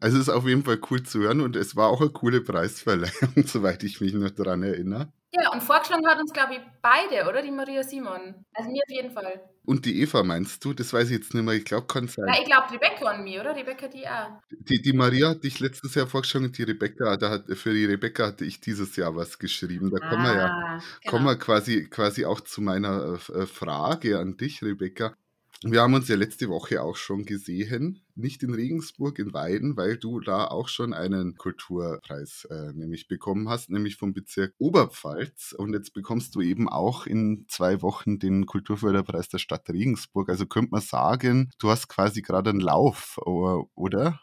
Also 0.00 0.16
es 0.18 0.28
ist 0.28 0.28
auf 0.28 0.46
jeden 0.46 0.64
Fall 0.64 0.80
cool 0.90 1.02
zu 1.02 1.20
hören 1.20 1.40
und 1.40 1.56
es 1.56 1.76
war 1.76 1.88
auch 1.88 2.00
eine 2.00 2.10
coole 2.10 2.40
Preisverleihung, 2.40 3.46
soweit 3.46 3.82
ich 3.82 4.00
mich 4.00 4.14
noch 4.14 4.30
daran 4.30 4.62
erinnere. 4.62 5.12
Ja, 5.32 5.52
und 5.52 5.62
vorgeschlagen 5.62 6.06
hat 6.06 6.18
uns, 6.18 6.32
glaube 6.32 6.54
ich, 6.54 6.60
beide, 6.82 7.28
oder? 7.28 7.40
Die 7.40 7.52
Maria 7.52 7.84
Simon. 7.84 8.44
Also 8.52 8.70
mir 8.70 8.82
auf 8.82 8.90
jeden 8.90 9.12
Fall. 9.12 9.48
Und 9.64 9.84
die 9.86 10.02
Eva 10.02 10.24
meinst 10.24 10.64
du? 10.64 10.72
Das 10.72 10.92
weiß 10.92 11.10
ich 11.10 11.18
jetzt 11.18 11.34
nicht 11.34 11.44
mehr. 11.44 11.54
Ich 11.54 11.64
glaube, 11.64 11.86
kann 11.86 12.08
sein. 12.08 12.26
Ja, 12.26 12.40
ich 12.40 12.46
glaube, 12.46 12.72
Rebecca 12.72 13.14
und 13.14 13.22
mir, 13.22 13.40
oder? 13.40 13.54
Rebecca, 13.54 13.86
die 13.86 14.06
auch. 14.08 14.40
Die, 14.50 14.82
die 14.82 14.92
Maria 14.92 15.28
hat 15.28 15.44
dich 15.44 15.60
letztes 15.60 15.94
Jahr 15.94 16.08
vorgeschlagen 16.08 16.46
und 16.46 16.58
die 16.58 16.64
Rebecca, 16.64 17.16
da 17.16 17.30
hat, 17.30 17.44
für 17.50 17.72
die 17.72 17.84
Rebecca 17.84 18.26
hatte 18.26 18.44
ich 18.44 18.60
dieses 18.60 18.96
Jahr 18.96 19.14
was 19.14 19.38
geschrieben. 19.38 19.90
Da 19.90 19.98
ah, 20.02 20.08
kommen 20.08 20.24
wir 20.24 20.34
ja 20.34 20.48
genau. 20.48 21.10
kommen 21.10 21.24
wir 21.26 21.36
quasi, 21.36 21.88
quasi 21.88 22.24
auch 22.24 22.40
zu 22.40 22.62
meiner 22.62 23.14
äh, 23.14 23.46
Frage 23.46 24.18
an 24.18 24.36
dich, 24.36 24.62
Rebecca. 24.62 25.14
Wir 25.62 25.82
haben 25.82 25.92
uns 25.92 26.08
ja 26.08 26.16
letzte 26.16 26.48
Woche 26.48 26.80
auch 26.80 26.96
schon 26.96 27.26
gesehen, 27.26 28.02
nicht 28.14 28.42
in 28.42 28.54
Regensburg, 28.54 29.18
in 29.18 29.34
Weiden, 29.34 29.76
weil 29.76 29.98
du 29.98 30.18
da 30.20 30.46
auch 30.46 30.68
schon 30.68 30.94
einen 30.94 31.36
Kulturpreis 31.36 32.46
äh, 32.50 32.72
nämlich 32.72 33.08
bekommen 33.08 33.46
hast, 33.50 33.68
nämlich 33.68 33.96
vom 33.96 34.14
Bezirk 34.14 34.54
Oberpfalz. 34.56 35.52
Und 35.52 35.74
jetzt 35.74 35.92
bekommst 35.92 36.34
du 36.34 36.40
eben 36.40 36.66
auch 36.66 37.06
in 37.06 37.44
zwei 37.48 37.82
Wochen 37.82 38.18
den 38.18 38.46
Kulturförderpreis 38.46 39.28
der 39.28 39.36
Stadt 39.36 39.68
Regensburg. 39.68 40.30
Also 40.30 40.46
könnte 40.46 40.70
man 40.70 40.80
sagen, 40.80 41.50
du 41.58 41.68
hast 41.68 41.88
quasi 41.88 42.22
gerade 42.22 42.48
einen 42.48 42.60
Lauf, 42.60 43.18
oder? 43.18 44.18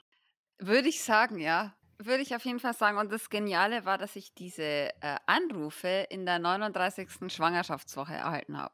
Würde 0.57 0.89
ich 0.89 1.03
sagen, 1.03 1.37
ja. 1.37 1.75
Würde 1.99 2.23
ich 2.23 2.35
auf 2.35 2.45
jeden 2.45 2.59
Fall 2.59 2.73
sagen. 2.73 2.97
Und 2.97 3.11
das 3.11 3.29
Geniale 3.29 3.85
war, 3.85 3.99
dass 3.99 4.15
ich 4.15 4.33
diese 4.33 4.63
äh, 4.63 5.17
Anrufe 5.27 6.07
in 6.09 6.25
der 6.25 6.39
39. 6.39 7.31
Schwangerschaftswoche 7.31 8.13
erhalten 8.13 8.57
habe. 8.57 8.73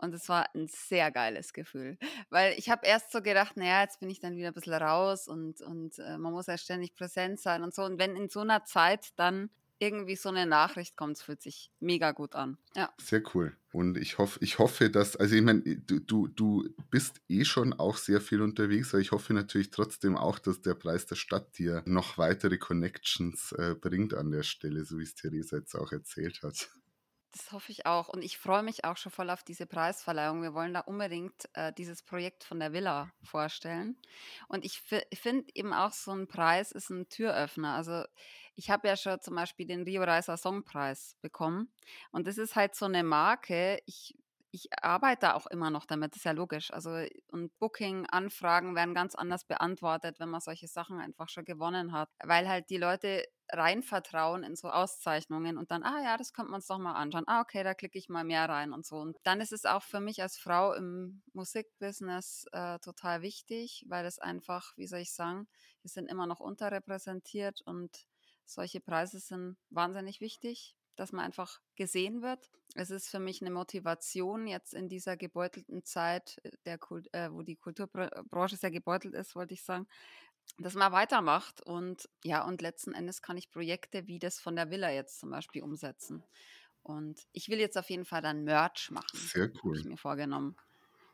Und 0.00 0.14
es 0.14 0.28
war 0.28 0.46
ein 0.54 0.68
sehr 0.68 1.10
geiles 1.10 1.52
Gefühl. 1.52 1.98
Weil 2.30 2.54
ich 2.56 2.70
habe 2.70 2.86
erst 2.86 3.12
so 3.12 3.20
gedacht, 3.20 3.56
naja, 3.56 3.82
jetzt 3.82 4.00
bin 4.00 4.10
ich 4.10 4.20
dann 4.20 4.36
wieder 4.36 4.48
ein 4.48 4.54
bisschen 4.54 4.74
raus 4.74 5.28
und, 5.28 5.60
und 5.60 5.98
äh, 5.98 6.18
man 6.18 6.32
muss 6.32 6.46
ja 6.46 6.56
ständig 6.56 6.94
präsent 6.94 7.40
sein 7.40 7.62
und 7.62 7.74
so. 7.74 7.82
Und 7.82 7.98
wenn 7.98 8.16
in 8.16 8.28
so 8.28 8.40
einer 8.40 8.64
Zeit 8.64 9.08
dann 9.16 9.50
irgendwie 9.78 10.16
so 10.16 10.28
eine 10.28 10.46
Nachricht 10.46 10.96
kommt, 10.96 11.18
fühlt 11.18 11.42
sich 11.42 11.70
mega 11.80 12.12
gut 12.12 12.34
an. 12.34 12.58
Ja. 12.74 12.92
Sehr 13.00 13.22
cool. 13.34 13.56
Und 13.70 13.96
ich 13.96 14.18
hoffe, 14.18 14.38
ich 14.42 14.58
hoffe, 14.58 14.90
dass, 14.90 15.14
also 15.16 15.36
ich 15.36 15.42
meine, 15.42 15.62
du, 15.62 16.00
du, 16.00 16.26
du 16.28 16.68
bist 16.90 17.20
eh 17.28 17.44
schon 17.44 17.72
auch 17.74 17.96
sehr 17.96 18.20
viel 18.20 18.40
unterwegs, 18.40 18.92
aber 18.92 19.00
ich 19.00 19.12
hoffe 19.12 19.34
natürlich 19.34 19.70
trotzdem 19.70 20.16
auch, 20.16 20.38
dass 20.38 20.62
der 20.62 20.74
Preis 20.74 21.06
der 21.06 21.16
Stadt 21.16 21.58
dir 21.58 21.82
noch 21.86 22.18
weitere 22.18 22.58
Connections 22.58 23.52
äh, 23.52 23.74
bringt 23.74 24.14
an 24.14 24.30
der 24.30 24.42
Stelle, 24.42 24.84
so 24.84 24.98
wie 24.98 25.04
es 25.04 25.14
Theresa 25.14 25.58
jetzt 25.58 25.74
auch 25.74 25.92
erzählt 25.92 26.42
hat. 26.42 26.70
Das 27.38 27.52
hoffe 27.52 27.70
ich 27.70 27.86
auch. 27.86 28.08
Und 28.08 28.22
ich 28.22 28.36
freue 28.36 28.64
mich 28.64 28.84
auch 28.84 28.96
schon 28.96 29.12
voll 29.12 29.30
auf 29.30 29.44
diese 29.44 29.64
Preisverleihung. 29.66 30.42
Wir 30.42 30.54
wollen 30.54 30.74
da 30.74 30.80
unbedingt 30.80 31.48
äh, 31.54 31.72
dieses 31.72 32.02
Projekt 32.02 32.42
von 32.42 32.58
der 32.58 32.72
Villa 32.72 33.12
vorstellen. 33.22 33.96
Und 34.48 34.64
ich 34.64 34.80
finde 34.80 35.46
eben 35.54 35.72
auch, 35.72 35.92
so 35.92 36.10
ein 36.10 36.26
Preis 36.26 36.72
ist 36.72 36.90
ein 36.90 37.08
Türöffner. 37.08 37.74
Also 37.74 38.04
ich 38.56 38.70
habe 38.70 38.88
ja 38.88 38.96
schon 38.96 39.20
zum 39.20 39.36
Beispiel 39.36 39.66
den 39.66 39.84
Rio 39.84 40.02
Reiser 40.02 40.36
Songpreis 40.36 41.16
bekommen. 41.22 41.72
Und 42.10 42.26
das 42.26 42.38
ist 42.38 42.56
halt 42.56 42.74
so 42.74 42.86
eine 42.86 43.04
Marke. 43.04 43.78
Ich 43.86 44.16
ich 44.50 44.68
arbeite 44.82 45.34
auch 45.34 45.46
immer 45.46 45.70
noch 45.70 45.84
damit, 45.84 46.12
das 46.12 46.18
ist 46.18 46.24
ja 46.24 46.32
logisch. 46.32 46.72
Also 46.72 46.90
und 47.30 47.56
Booking-Anfragen 47.58 48.74
werden 48.74 48.94
ganz 48.94 49.14
anders 49.14 49.44
beantwortet, 49.44 50.18
wenn 50.20 50.30
man 50.30 50.40
solche 50.40 50.68
Sachen 50.68 50.98
einfach 51.00 51.28
schon 51.28 51.44
gewonnen 51.44 51.92
hat, 51.92 52.08
weil 52.24 52.48
halt 52.48 52.70
die 52.70 52.78
Leute 52.78 53.24
rein 53.50 53.82
vertrauen 53.82 54.42
in 54.42 54.56
so 54.56 54.70
Auszeichnungen 54.70 55.56
und 55.56 55.70
dann, 55.70 55.82
ah 55.82 56.02
ja, 56.02 56.16
das 56.16 56.32
könnte 56.32 56.50
man 56.50 56.58
uns 56.58 56.66
doch 56.66 56.78
mal 56.78 56.94
anschauen. 56.94 57.24
Ah, 57.26 57.40
okay, 57.40 57.62
da 57.62 57.74
klicke 57.74 57.98
ich 57.98 58.08
mal 58.08 58.24
mehr 58.24 58.48
rein 58.48 58.72
und 58.72 58.86
so. 58.86 58.96
Und 58.96 59.16
dann 59.24 59.40
ist 59.40 59.52
es 59.52 59.64
auch 59.64 59.82
für 59.82 60.00
mich 60.00 60.22
als 60.22 60.38
Frau 60.38 60.72
im 60.74 61.22
Musikbusiness 61.32 62.46
äh, 62.52 62.78
total 62.80 63.22
wichtig, 63.22 63.84
weil 63.88 64.06
es 64.06 64.18
einfach, 64.18 64.76
wie 64.76 64.86
soll 64.86 65.00
ich 65.00 65.12
sagen, 65.12 65.48
wir 65.82 65.90
sind 65.90 66.10
immer 66.10 66.26
noch 66.26 66.40
unterrepräsentiert 66.40 67.62
und 67.62 68.06
solche 68.44 68.80
Preise 68.80 69.20
sind 69.20 69.56
wahnsinnig 69.70 70.20
wichtig 70.20 70.74
dass 70.98 71.12
man 71.12 71.24
einfach 71.24 71.60
gesehen 71.76 72.22
wird. 72.22 72.50
Es 72.74 72.90
ist 72.90 73.08
für 73.08 73.20
mich 73.20 73.40
eine 73.40 73.50
Motivation 73.50 74.46
jetzt 74.46 74.74
in 74.74 74.88
dieser 74.88 75.16
gebeutelten 75.16 75.84
Zeit, 75.84 76.38
äh, 76.42 76.50
der 76.66 76.76
Kult, 76.76 77.08
äh, 77.14 77.32
wo 77.32 77.42
die 77.42 77.56
Kulturbranche 77.56 78.56
sehr 78.56 78.70
gebeutelt 78.70 79.14
ist, 79.14 79.34
wollte 79.34 79.54
ich 79.54 79.62
sagen, 79.62 79.86
dass 80.58 80.74
man 80.74 80.92
weitermacht 80.92 81.60
und 81.60 82.08
ja, 82.24 82.44
und 82.44 82.62
letzten 82.62 82.94
Endes 82.94 83.22
kann 83.22 83.36
ich 83.36 83.50
Projekte 83.50 84.06
wie 84.06 84.18
das 84.18 84.40
von 84.40 84.56
der 84.56 84.70
Villa 84.70 84.90
jetzt 84.90 85.20
zum 85.20 85.30
Beispiel 85.30 85.62
umsetzen. 85.62 86.24
Und 86.82 87.26
ich 87.32 87.48
will 87.48 87.58
jetzt 87.58 87.76
auf 87.76 87.90
jeden 87.90 88.04
Fall 88.06 88.22
dann 88.22 88.44
Merch 88.44 88.90
machen. 88.90 89.18
Sehr 89.18 89.50
cool. 89.62 89.72
Habe 89.72 89.78
ich 89.78 89.84
mir 89.84 89.96
vorgenommen. 89.98 90.56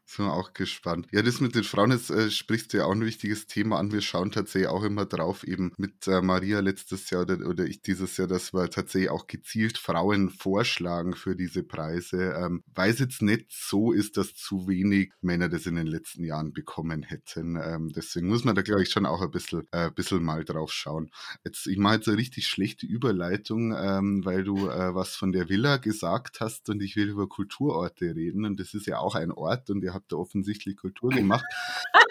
Sind 0.06 0.26
wir 0.26 0.34
auch 0.34 0.52
gespannt. 0.52 1.06
Ja, 1.12 1.22
das 1.22 1.40
mit 1.40 1.54
den 1.54 1.64
Frauen, 1.64 1.90
jetzt 1.90 2.10
äh, 2.10 2.30
sprichst 2.30 2.72
du 2.72 2.76
ja 2.76 2.84
auch 2.84 2.92
ein 2.92 3.00
wichtiges 3.00 3.46
Thema 3.46 3.78
an. 3.78 3.90
Wir 3.90 4.02
schauen 4.02 4.30
tatsächlich 4.30 4.68
auch 4.68 4.82
immer 4.82 5.06
drauf, 5.06 5.44
eben 5.44 5.72
mit 5.78 6.06
äh, 6.06 6.20
Maria 6.20 6.60
letztes 6.60 7.08
Jahr 7.08 7.22
oder, 7.22 7.38
oder 7.48 7.64
ich 7.64 7.80
dieses 7.80 8.18
Jahr, 8.18 8.28
dass 8.28 8.52
wir 8.52 8.68
tatsächlich 8.68 9.10
auch 9.10 9.26
gezielt 9.26 9.78
Frauen 9.78 10.28
vorschlagen 10.28 11.14
für 11.14 11.34
diese 11.34 11.62
Preise, 11.62 12.34
ähm, 12.36 12.62
weil 12.74 12.90
es 12.90 12.98
jetzt 12.98 13.22
nicht 13.22 13.46
so 13.50 13.92
ist, 13.92 14.18
dass 14.18 14.34
zu 14.34 14.68
wenig 14.68 15.10
Männer 15.22 15.48
das 15.48 15.64
in 15.64 15.76
den 15.76 15.86
letzten 15.86 16.22
Jahren 16.22 16.52
bekommen 16.52 17.02
hätten. 17.02 17.56
Ähm, 17.56 17.90
deswegen 17.96 18.28
muss 18.28 18.44
man 18.44 18.54
da, 18.54 18.60
glaube 18.60 18.82
ich, 18.82 18.90
schon 18.90 19.06
auch 19.06 19.22
ein 19.22 19.30
bisschen, 19.30 19.66
äh, 19.72 19.90
bisschen 19.90 20.22
mal 20.22 20.44
drauf 20.44 20.70
schauen. 20.70 21.10
Jetzt, 21.44 21.66
ich 21.66 21.78
mache 21.78 21.94
jetzt 21.96 22.08
eine 22.08 22.18
richtig 22.18 22.46
schlechte 22.46 22.84
Überleitung, 22.84 23.74
ähm, 23.74 24.22
weil 24.26 24.44
du 24.44 24.68
äh, 24.68 24.94
was 24.94 25.16
von 25.16 25.32
der 25.32 25.48
Villa 25.48 25.78
gesagt 25.78 26.40
hast 26.40 26.68
und 26.68 26.82
ich 26.82 26.94
will 26.94 27.08
über 27.08 27.26
Kulturorte 27.26 28.14
reden 28.14 28.44
und 28.44 28.60
das 28.60 28.74
ist 28.74 28.86
ja 28.86 28.98
auch 28.98 29.14
ein 29.14 29.32
Ort 29.32 29.70
und 29.70 29.82
ihr 29.94 30.00
habt 30.00 30.12
da 30.12 30.16
offensichtlich 30.16 30.76
Kultur 30.76 31.10
gemacht. 31.10 31.44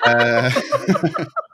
äh, 0.03 0.49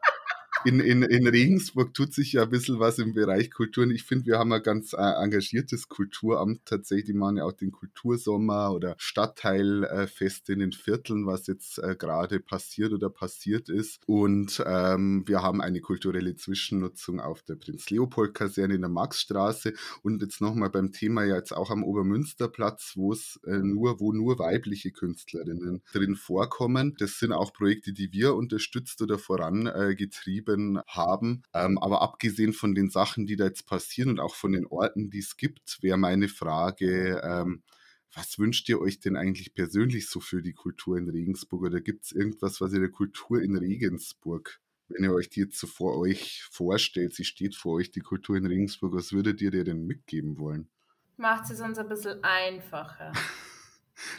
in, 0.66 0.80
in, 0.80 1.04
in 1.04 1.28
Regensburg 1.28 1.94
tut 1.94 2.14
sich 2.14 2.34
ja 2.34 2.44
ein 2.44 2.50
bisschen 2.50 2.80
was 2.80 3.00
im 3.00 3.14
Bereich 3.14 3.52
Kultur. 3.52 3.84
Und 3.84 3.92
ich 3.92 4.04
finde, 4.04 4.26
wir 4.26 4.40
haben 4.40 4.52
ein 4.52 4.62
ganz 4.62 4.94
äh, 4.94 4.98
engagiertes 4.98 5.88
Kulturamt 5.88 6.66
tatsächlich. 6.66 7.06
Die 7.06 7.14
machen 7.14 7.38
ja 7.38 7.46
auch 7.46 7.54
den 7.54 7.72
Kultursommer 7.72 8.72
oder 8.74 8.96
Stadtteilfeste 8.98 10.54
in 10.54 10.60
den 10.60 10.72
Vierteln, 10.74 11.26
was 11.26 11.48
jetzt 11.48 11.80
äh, 11.80 11.96
gerade 11.96 12.40
passiert 12.40 12.92
oder 12.92 13.10
passiert 13.10 13.70
ist. 13.70 14.02
Und 14.06 14.62
ähm, 14.66 15.24
wir 15.26 15.42
haben 15.42 15.62
eine 15.62 15.80
kulturelle 15.80 16.36
Zwischennutzung 16.36 17.20
auf 17.20 17.42
der 17.44 17.56
Prinz-Leopold-Kaserne 17.56 18.76
in 18.76 18.82
der 18.82 18.90
Maxstraße. 18.90 19.74
Und 20.02 20.22
jetzt 20.22 20.42
nochmal 20.42 20.70
beim 20.70 20.92
Thema 20.92 21.24
ja 21.24 21.36
jetzt 21.36 21.56
auch 21.56 21.70
am 21.70 21.84
Obermünsterplatz, 21.84 22.94
wo 22.96 23.14
es 23.14 23.40
äh, 23.46 23.60
nur, 23.60 24.00
wo 24.00 24.12
nur 24.12 24.40
weibliche 24.40 24.92
Künstlerinnen 24.92 25.82
drin 25.94 26.16
vorkommen. 26.16 26.96
Das 27.00 27.18
sind 27.20 27.32
auch 27.32 27.54
Projekte, 27.54 27.94
die 27.94 28.12
wir 28.12 28.36
unterstützt 28.36 29.02
oder 29.02 29.18
vorangetrieben 29.18 30.49
geschrieben 30.50 30.82
haben. 30.88 31.44
Ähm, 31.54 31.78
aber 31.78 32.02
abgesehen 32.02 32.54
von 32.54 32.76
den 32.76 32.90
Sachen, 32.90 33.26
die 33.26 33.36
da 33.36 33.46
jetzt 33.46 33.66
passieren 33.66 34.10
und 34.10 34.20
auch 34.20 34.36
von 34.36 34.52
den 34.52 34.66
Orten, 34.66 35.10
die 35.10 35.20
es 35.20 35.38
gibt, 35.38 35.82
wäre 35.82 35.98
meine 35.98 36.28
Frage, 36.28 37.22
ähm, 37.24 37.64
was 38.14 38.40
wünscht 38.40 38.68
ihr 38.70 38.82
euch 38.82 39.00
denn 39.00 39.16
eigentlich 39.16 39.54
persönlich 39.54 40.10
so 40.10 40.20
für 40.20 40.42
die 40.42 40.54
Kultur 40.54 40.98
in 40.98 41.10
Regensburg? 41.10 41.64
Oder 41.64 41.82
gibt 41.82 42.06
es 42.06 42.12
irgendwas, 42.12 42.60
was 42.60 42.74
ihr 42.74 42.80
der 42.80 42.90
Kultur 42.90 43.42
in 43.42 43.56
Regensburg, 43.56 44.60
wenn 44.88 45.04
ihr 45.04 45.14
euch 45.14 45.30
die 45.30 45.42
jetzt 45.42 45.60
so 45.60 45.68
vor 45.68 45.98
euch 46.00 46.44
vorstellt, 46.52 47.14
sie 47.14 47.24
steht 47.24 47.56
vor 47.56 47.76
euch, 47.76 47.92
die 47.92 48.00
Kultur 48.00 48.36
in 48.36 48.48
Regensburg, 48.48 48.94
was 48.96 49.14
würdet 49.14 49.42
ihr 49.42 49.52
dir 49.52 49.64
denn 49.64 49.86
mitgeben 49.86 50.40
wollen? 50.40 50.70
Macht 51.18 51.52
es 51.52 51.62
uns 51.62 51.78
ein 51.78 51.88
bisschen 51.88 52.24
einfacher. 52.24 53.12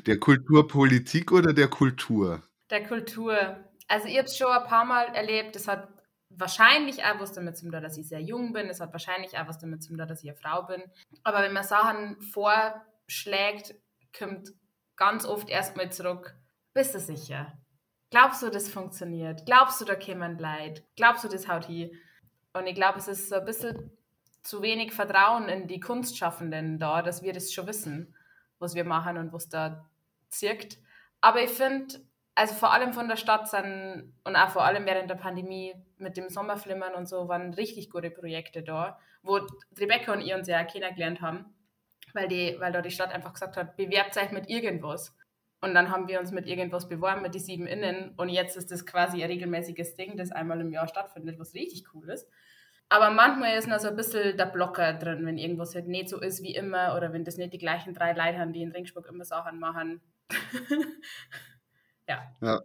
Der 0.04 0.20
Kulturpolitik 0.20 1.32
oder 1.32 1.54
der 1.54 1.68
Kultur? 1.68 2.42
Der 2.68 2.86
Kultur. 2.86 3.56
Also 3.88 4.08
ich 4.08 4.18
habe 4.18 4.26
es 4.26 4.36
schon 4.36 4.46
ein 4.46 4.68
paar 4.68 4.84
Mal 4.84 5.06
erlebt, 5.14 5.56
das 5.56 5.66
hat 5.66 5.88
wahrscheinlich 6.30 7.04
auch 7.04 7.18
was 7.18 7.32
damit 7.32 7.56
zu 7.56 7.68
tun, 7.68 7.82
dass 7.82 7.98
ich 7.98 8.08
sehr 8.08 8.22
jung 8.22 8.52
bin. 8.52 8.68
Es 8.68 8.80
hat 8.80 8.92
wahrscheinlich 8.92 9.36
auch 9.36 9.46
was 9.48 9.58
damit 9.58 9.82
zu 9.82 9.90
tun, 9.90 9.98
dass 9.98 10.22
ich 10.22 10.30
eine 10.30 10.38
Frau 10.38 10.62
bin. 10.62 10.82
Aber 11.22 11.42
wenn 11.42 11.52
man 11.52 11.64
Sachen 11.64 12.20
vorschlägt, 12.22 13.74
kommt 14.16 14.52
ganz 14.96 15.24
oft 15.24 15.48
erstmal 15.48 15.90
zurück, 15.90 16.34
bist 16.72 16.94
du 16.94 17.00
sicher? 17.00 17.58
Glaubst 18.10 18.42
du, 18.42 18.50
das 18.50 18.68
funktioniert? 18.68 19.46
Glaubst 19.46 19.80
du, 19.80 19.84
da 19.84 19.94
käme 19.94 20.32
Leid? 20.34 20.84
Glaubst 20.96 21.24
du, 21.24 21.28
das 21.28 21.48
haut 21.48 21.66
hier? 21.66 21.90
Und 22.52 22.66
ich 22.66 22.74
glaube, 22.74 22.98
es 22.98 23.08
ist 23.08 23.28
so 23.28 23.36
ein 23.36 23.44
bisschen 23.44 23.92
zu 24.42 24.62
wenig 24.62 24.92
Vertrauen 24.92 25.48
in 25.48 25.68
die 25.68 25.80
Kunstschaffenden 25.80 26.78
da, 26.78 27.02
dass 27.02 27.22
wir 27.22 27.32
das 27.32 27.52
schon 27.52 27.66
wissen, 27.66 28.14
was 28.58 28.74
wir 28.74 28.84
machen 28.84 29.16
und 29.16 29.32
was 29.32 29.48
da 29.48 29.88
zirkt. 30.28 30.78
Aber 31.20 31.42
ich 31.42 31.50
finde, 31.50 32.00
also 32.40 32.54
vor 32.54 32.72
allem 32.72 32.94
von 32.94 33.06
der 33.06 33.16
Stadt 33.16 33.50
sind 33.50 34.14
und 34.24 34.34
auch 34.34 34.48
vor 34.48 34.64
allem 34.64 34.86
während 34.86 35.10
der 35.10 35.16
Pandemie 35.16 35.74
mit 35.98 36.16
dem 36.16 36.30
Sommerflimmern 36.30 36.94
und 36.94 37.06
so 37.06 37.28
waren 37.28 37.52
richtig 37.52 37.90
gute 37.90 38.10
Projekte 38.10 38.62
da, 38.62 38.98
wo 39.22 39.40
Rebecca 39.78 40.14
und 40.14 40.22
ich 40.22 40.32
uns 40.32 40.48
ja 40.48 40.64
kennengelernt 40.64 41.20
haben, 41.20 41.44
weil, 42.14 42.28
die, 42.28 42.56
weil 42.58 42.72
da 42.72 42.80
die 42.80 42.90
Stadt 42.90 43.12
einfach 43.12 43.34
gesagt 43.34 43.58
hat, 43.58 43.76
bewerbt 43.76 44.16
euch 44.16 44.30
mit 44.30 44.48
irgendwas. 44.48 45.14
Und 45.60 45.74
dann 45.74 45.90
haben 45.90 46.08
wir 46.08 46.18
uns 46.18 46.32
mit 46.32 46.46
irgendwas 46.46 46.88
beworben, 46.88 47.20
mit 47.20 47.34
die 47.34 47.40
sieben 47.40 47.66
Innen. 47.66 48.14
Und 48.16 48.30
jetzt 48.30 48.56
ist 48.56 48.70
das 48.70 48.86
quasi 48.86 49.22
ein 49.22 49.28
regelmäßiges 49.28 49.94
Ding, 49.96 50.16
das 50.16 50.32
einmal 50.32 50.62
im 50.62 50.72
Jahr 50.72 50.88
stattfindet, 50.88 51.38
was 51.38 51.52
richtig 51.52 51.84
cool 51.92 52.08
ist. 52.08 52.26
Aber 52.88 53.10
manchmal 53.10 53.58
ist 53.58 53.68
noch 53.68 53.80
so 53.80 53.88
ein 53.88 53.96
bisschen 53.96 54.38
der 54.38 54.46
Blocker 54.46 54.94
drin, 54.94 55.26
wenn 55.26 55.36
irgendwas 55.36 55.74
halt 55.74 55.88
nicht 55.88 56.08
so 56.08 56.18
ist 56.18 56.42
wie 56.42 56.54
immer 56.54 56.96
oder 56.96 57.12
wenn 57.12 57.24
das 57.24 57.36
nicht 57.36 57.52
die 57.52 57.58
gleichen 57.58 57.92
drei 57.92 58.14
Leute 58.14 58.38
haben, 58.38 58.54
die 58.54 58.62
in 58.62 58.72
Ringsburg 58.72 59.06
immer 59.08 59.26
Sachen 59.26 59.58
machen. 59.58 60.00
Ja. 62.10 62.36
Ja, 62.40 62.60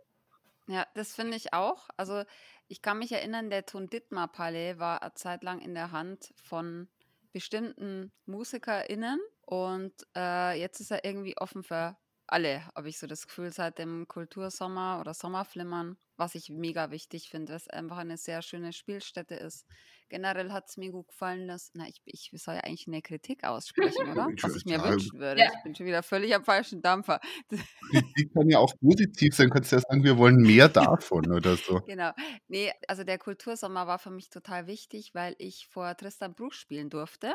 ja 0.67 0.87
das 0.95 1.13
finde 1.13 1.37
ich 1.37 1.53
auch. 1.53 1.89
Also 1.97 2.23
ich 2.67 2.81
kann 2.81 2.99
mich 2.99 3.11
erinnern, 3.11 3.49
der 3.49 3.65
Ton 3.65 3.87
Dittmar 3.87 4.27
Palais 4.27 4.77
war 4.77 5.01
eine 5.01 5.13
Zeit 5.13 5.43
lang 5.43 5.61
in 5.61 5.73
der 5.73 5.91
Hand 5.91 6.33
von 6.35 6.87
bestimmten 7.31 8.11
MusikerInnen 8.25 9.19
und 9.41 9.93
äh, 10.15 10.59
jetzt 10.59 10.79
ist 10.79 10.91
er 10.91 11.03
irgendwie 11.03 11.37
offen 11.37 11.63
für 11.63 11.97
alle, 12.27 12.65
habe 12.75 12.89
ich 12.89 12.97
so 12.97 13.07
das 13.07 13.27
Gefühl, 13.27 13.51
seit 13.51 13.77
dem 13.77 14.07
Kultursommer 14.07 14.99
oder 14.99 15.13
Sommerflimmern, 15.13 15.97
was 16.17 16.35
ich 16.35 16.49
mega 16.49 16.91
wichtig 16.91 17.29
finde, 17.29 17.51
weil 17.51 17.57
es 17.57 17.69
einfach 17.69 17.97
eine 17.97 18.17
sehr 18.17 18.41
schöne 18.41 18.73
Spielstätte 18.73 19.35
ist. 19.35 19.65
Generell 20.09 20.51
hat 20.51 20.69
es 20.69 20.77
mir 20.77 20.91
gut 20.91 21.07
gefallen, 21.07 21.47
dass, 21.47 21.71
na, 21.73 21.87
ich, 21.87 22.01
ich 22.05 22.31
soll 22.33 22.55
ja 22.55 22.61
eigentlich 22.61 22.87
eine 22.87 23.01
Kritik 23.01 23.43
aussprechen, 23.43 24.11
oder? 24.11 24.27
Was 24.41 24.55
ich 24.55 24.65
mir 24.65 24.81
wünschen 24.83 25.19
würde. 25.19 25.41
Ja. 25.41 25.51
Ich 25.55 25.63
bin 25.63 25.75
schon 25.75 25.87
wieder 25.87 26.03
völlig 26.03 26.33
am 26.35 26.43
falschen 26.43 26.81
Dampfer. 26.81 27.19
Die 28.17 28.29
kann 28.29 28.49
ja 28.49 28.59
auch 28.59 28.73
positiv 28.79 29.35
sein. 29.35 29.49
Kannst 29.49 29.71
ja 29.71 29.79
sagen, 29.79 30.03
wir 30.03 30.17
wollen 30.17 30.37
mehr 30.37 30.69
davon 30.69 31.31
oder 31.31 31.55
so. 31.57 31.81
Genau. 31.81 32.11
Nee, 32.47 32.71
also 32.87 33.03
der 33.03 33.17
Kultursommer 33.17 33.87
war 33.87 33.99
für 33.99 34.11
mich 34.11 34.29
total 34.29 34.67
wichtig, 34.67 35.13
weil 35.13 35.35
ich 35.39 35.67
vor 35.67 35.97
Tristan 35.97 36.35
Bruch 36.35 36.53
spielen 36.53 36.89
durfte, 36.89 37.33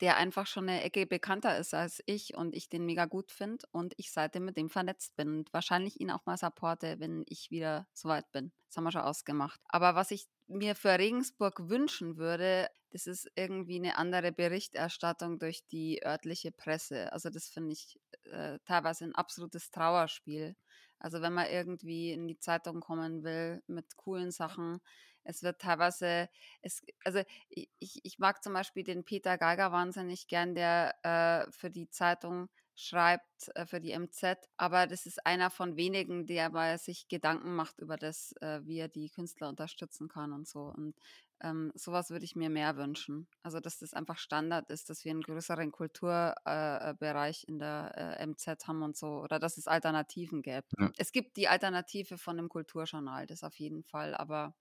der 0.00 0.16
einfach 0.16 0.46
schon 0.46 0.68
eine 0.68 0.82
Ecke 0.82 1.06
bekannter 1.06 1.58
ist 1.58 1.74
als 1.74 2.02
ich 2.06 2.36
und 2.36 2.54
ich 2.54 2.68
den 2.68 2.84
mega 2.84 3.06
gut 3.06 3.30
finde 3.30 3.66
und 3.72 3.94
ich 3.96 4.12
seitdem 4.12 4.44
mit 4.44 4.56
dem 4.56 4.70
vernetzt 4.70 5.16
bin 5.16 5.28
und 5.28 5.52
wahrscheinlich 5.52 6.00
ihn 6.00 6.10
auch 6.10 6.26
mal 6.26 6.36
supporte, 6.36 6.98
wenn 6.98 7.24
ich 7.28 7.50
wieder 7.50 7.86
soweit 7.92 8.30
bin. 8.32 8.52
Das 8.68 8.76
haben 8.76 8.84
wir 8.84 8.92
schon 8.92 9.02
ausgemacht. 9.02 9.60
Aber 9.68 9.94
was 9.94 10.10
ich 10.10 10.26
mir 10.48 10.74
für 10.74 10.98
Regensburg 10.98 11.68
wünschen 11.68 12.16
würde, 12.16 12.68
das 12.90 13.06
ist 13.06 13.30
irgendwie 13.36 13.76
eine 13.76 13.96
andere 13.96 14.32
Berichterstattung 14.32 15.38
durch 15.38 15.66
die 15.66 16.04
örtliche 16.04 16.52
Presse. 16.52 17.12
Also 17.12 17.30
das 17.30 17.48
finde 17.48 17.72
ich 17.72 17.98
äh, 18.24 18.58
teilweise 18.66 19.04
ein 19.04 19.14
absolutes 19.14 19.70
Trauerspiel. 19.70 20.56
Also 20.98 21.20
wenn 21.20 21.32
man 21.32 21.46
irgendwie 21.46 22.12
in 22.12 22.28
die 22.28 22.38
Zeitung 22.38 22.80
kommen 22.80 23.24
will 23.24 23.62
mit 23.66 23.96
coolen 23.96 24.30
Sachen, 24.30 24.80
es 25.24 25.42
wird 25.42 25.60
teilweise, 25.60 26.28
es, 26.62 26.82
also 27.04 27.22
ich, 27.48 28.00
ich 28.02 28.18
mag 28.18 28.42
zum 28.42 28.52
Beispiel 28.52 28.84
den 28.84 29.04
Peter 29.04 29.38
Geiger 29.38 29.72
wahnsinnig 29.72 30.26
gern, 30.28 30.54
der 30.54 30.94
äh, 31.02 31.50
für 31.50 31.70
die 31.70 31.88
Zeitung 31.88 32.48
schreibt, 32.74 33.48
äh, 33.54 33.66
für 33.66 33.80
die 33.80 33.92
MZ, 33.92 34.48
aber 34.56 34.86
das 34.86 35.06
ist 35.06 35.24
einer 35.26 35.50
von 35.50 35.76
wenigen, 35.76 36.26
der 36.26 36.50
mal 36.50 36.78
sich 36.78 37.08
Gedanken 37.08 37.54
macht 37.54 37.78
über 37.78 37.96
das, 37.96 38.32
äh, 38.40 38.60
wie 38.64 38.78
er 38.78 38.88
die 38.88 39.10
Künstler 39.10 39.48
unterstützen 39.48 40.08
kann 40.08 40.32
und 40.32 40.48
so. 40.48 40.62
Und 40.62 40.94
ähm, 41.42 41.72
sowas 41.74 42.10
würde 42.10 42.24
ich 42.24 42.36
mir 42.36 42.50
mehr 42.50 42.76
wünschen. 42.76 43.26
Also, 43.42 43.60
dass 43.60 43.78
das 43.78 43.94
einfach 43.94 44.18
Standard 44.18 44.70
ist, 44.70 44.88
dass 44.90 45.04
wir 45.04 45.10
einen 45.10 45.22
größeren 45.22 45.72
Kulturbereich 45.72 47.44
in 47.48 47.58
der 47.58 48.18
äh, 48.20 48.26
MZ 48.26 48.66
haben 48.66 48.82
und 48.82 48.96
so, 48.96 49.20
oder 49.20 49.38
dass 49.38 49.58
es 49.58 49.66
Alternativen 49.66 50.42
gäbe. 50.42 50.66
Ja. 50.78 50.90
Es 50.96 51.12
gibt 51.12 51.36
die 51.36 51.48
Alternative 51.48 52.16
von 52.16 52.38
einem 52.38 52.48
Kulturjournal, 52.48 53.26
das 53.26 53.42
auf 53.42 53.58
jeden 53.58 53.82
Fall, 53.82 54.14
aber 54.14 54.54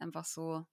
einfach 0.00 0.24
so, 0.24 0.66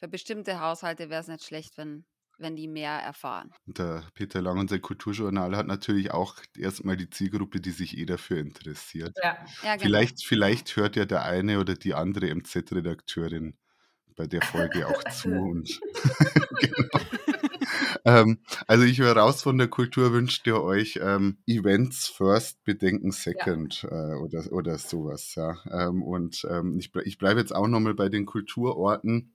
für 0.00 0.08
bestimmte 0.08 0.60
Haushalte 0.60 1.10
wäre 1.10 1.20
es 1.20 1.28
nicht 1.28 1.44
schlecht, 1.44 1.76
wenn, 1.76 2.04
wenn 2.38 2.56
die 2.56 2.68
mehr 2.68 2.92
erfahren. 2.92 3.50
Und 3.66 3.78
der 3.78 4.04
Peter 4.14 4.40
Lang, 4.40 4.58
unser 4.58 4.78
Kulturjournal, 4.78 5.56
hat 5.56 5.66
natürlich 5.66 6.12
auch 6.12 6.36
erstmal 6.56 6.96
die 6.96 7.10
Zielgruppe, 7.10 7.60
die 7.60 7.72
sich 7.72 7.98
eh 7.98 8.06
dafür 8.06 8.38
interessiert. 8.38 9.16
Ja. 9.22 9.38
Ja, 9.62 9.76
genau. 9.76 9.84
Vielleicht, 9.84 10.24
vielleicht 10.24 10.76
hört 10.76 10.96
ja 10.96 11.04
der 11.04 11.24
eine 11.24 11.58
oder 11.58 11.74
die 11.74 11.94
andere 11.94 12.32
MZ-Redakteurin 12.34 13.56
bei 14.16 14.26
der 14.26 14.42
Folge 14.42 14.86
auch 14.86 15.02
zu. 15.10 15.30
Und 15.30 15.80
genau. 16.60 17.27
Ähm, 18.04 18.38
also 18.66 18.84
ich 18.84 18.98
höre 18.98 19.16
raus 19.16 19.42
von 19.42 19.58
der 19.58 19.68
Kultur, 19.68 20.12
wünscht 20.12 20.46
ihr 20.46 20.62
euch 20.62 20.98
ähm, 21.02 21.38
Events 21.46 22.08
first, 22.08 22.62
Bedenken 22.64 23.12
second 23.12 23.86
äh, 23.90 24.14
oder, 24.14 24.44
oder 24.52 24.78
sowas. 24.78 25.34
Ja. 25.34 25.56
Ähm, 25.70 26.02
und 26.02 26.46
ähm, 26.50 26.78
ich, 26.78 26.92
ich 27.04 27.18
bleibe 27.18 27.40
jetzt 27.40 27.54
auch 27.54 27.68
nochmal 27.68 27.94
bei 27.94 28.08
den 28.08 28.26
Kulturorten. 28.26 29.34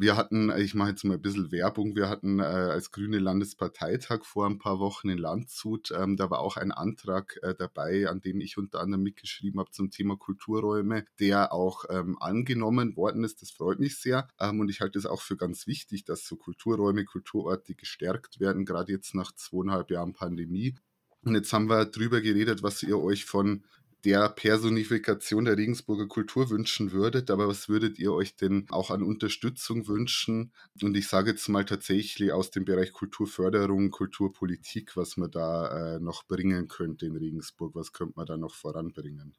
Wir 0.00 0.16
hatten, 0.16 0.56
ich 0.56 0.76
mache 0.76 0.90
jetzt 0.90 1.02
mal 1.02 1.14
ein 1.14 1.22
bisschen 1.22 1.50
Werbung, 1.50 1.96
wir 1.96 2.08
hatten 2.08 2.38
äh, 2.38 2.44
als 2.44 2.92
Grüne 2.92 3.18
Landesparteitag 3.18 4.24
vor 4.24 4.46
ein 4.46 4.60
paar 4.60 4.78
Wochen 4.78 5.08
in 5.08 5.18
Landshut, 5.18 5.90
ähm, 5.90 6.16
da 6.16 6.30
war 6.30 6.38
auch 6.38 6.56
ein 6.56 6.70
Antrag 6.70 7.36
äh, 7.42 7.52
dabei, 7.58 8.08
an 8.08 8.20
dem 8.20 8.40
ich 8.40 8.58
unter 8.58 8.78
anderem 8.78 9.02
mitgeschrieben 9.02 9.58
habe 9.58 9.72
zum 9.72 9.90
Thema 9.90 10.16
Kulturräume, 10.16 11.04
der 11.18 11.52
auch 11.52 11.84
ähm, 11.90 12.16
angenommen 12.20 12.94
worden 12.94 13.24
ist. 13.24 13.42
Das 13.42 13.50
freut 13.50 13.80
mich 13.80 13.98
sehr. 13.98 14.28
Ähm, 14.38 14.60
und 14.60 14.68
ich 14.68 14.80
halte 14.80 15.00
es 15.00 15.06
auch 15.06 15.20
für 15.20 15.36
ganz 15.36 15.66
wichtig, 15.66 16.04
dass 16.04 16.24
so 16.28 16.36
Kulturräume, 16.36 17.04
Kulturorte 17.04 17.74
gestärkt 17.74 18.38
werden, 18.38 18.64
gerade 18.64 18.92
jetzt 18.92 19.16
nach 19.16 19.32
zweieinhalb 19.32 19.90
Jahren 19.90 20.12
Pandemie. 20.12 20.76
Und 21.24 21.34
jetzt 21.34 21.52
haben 21.52 21.68
wir 21.68 21.86
drüber 21.86 22.20
geredet, 22.20 22.62
was 22.62 22.84
ihr 22.84 23.00
euch 23.00 23.24
von 23.24 23.64
der 24.04 24.28
Personifikation 24.28 25.44
der 25.44 25.56
Regensburger 25.56 26.06
Kultur 26.06 26.50
wünschen 26.50 26.92
würdet, 26.92 27.30
aber 27.30 27.48
was 27.48 27.68
würdet 27.68 27.98
ihr 27.98 28.12
euch 28.12 28.36
denn 28.36 28.66
auch 28.70 28.90
an 28.90 29.02
Unterstützung 29.02 29.88
wünschen? 29.88 30.52
Und 30.82 30.96
ich 30.96 31.08
sage 31.08 31.30
jetzt 31.30 31.48
mal 31.48 31.64
tatsächlich 31.64 32.32
aus 32.32 32.50
dem 32.50 32.64
Bereich 32.64 32.92
Kulturförderung, 32.92 33.90
Kulturpolitik, 33.90 34.96
was 34.96 35.16
man 35.16 35.30
da 35.30 35.96
äh, 35.96 36.00
noch 36.00 36.24
bringen 36.24 36.68
könnte 36.68 37.06
in 37.06 37.16
Regensburg, 37.16 37.74
was 37.74 37.92
könnte 37.92 38.14
man 38.16 38.26
da 38.26 38.36
noch 38.36 38.54
voranbringen? 38.54 39.34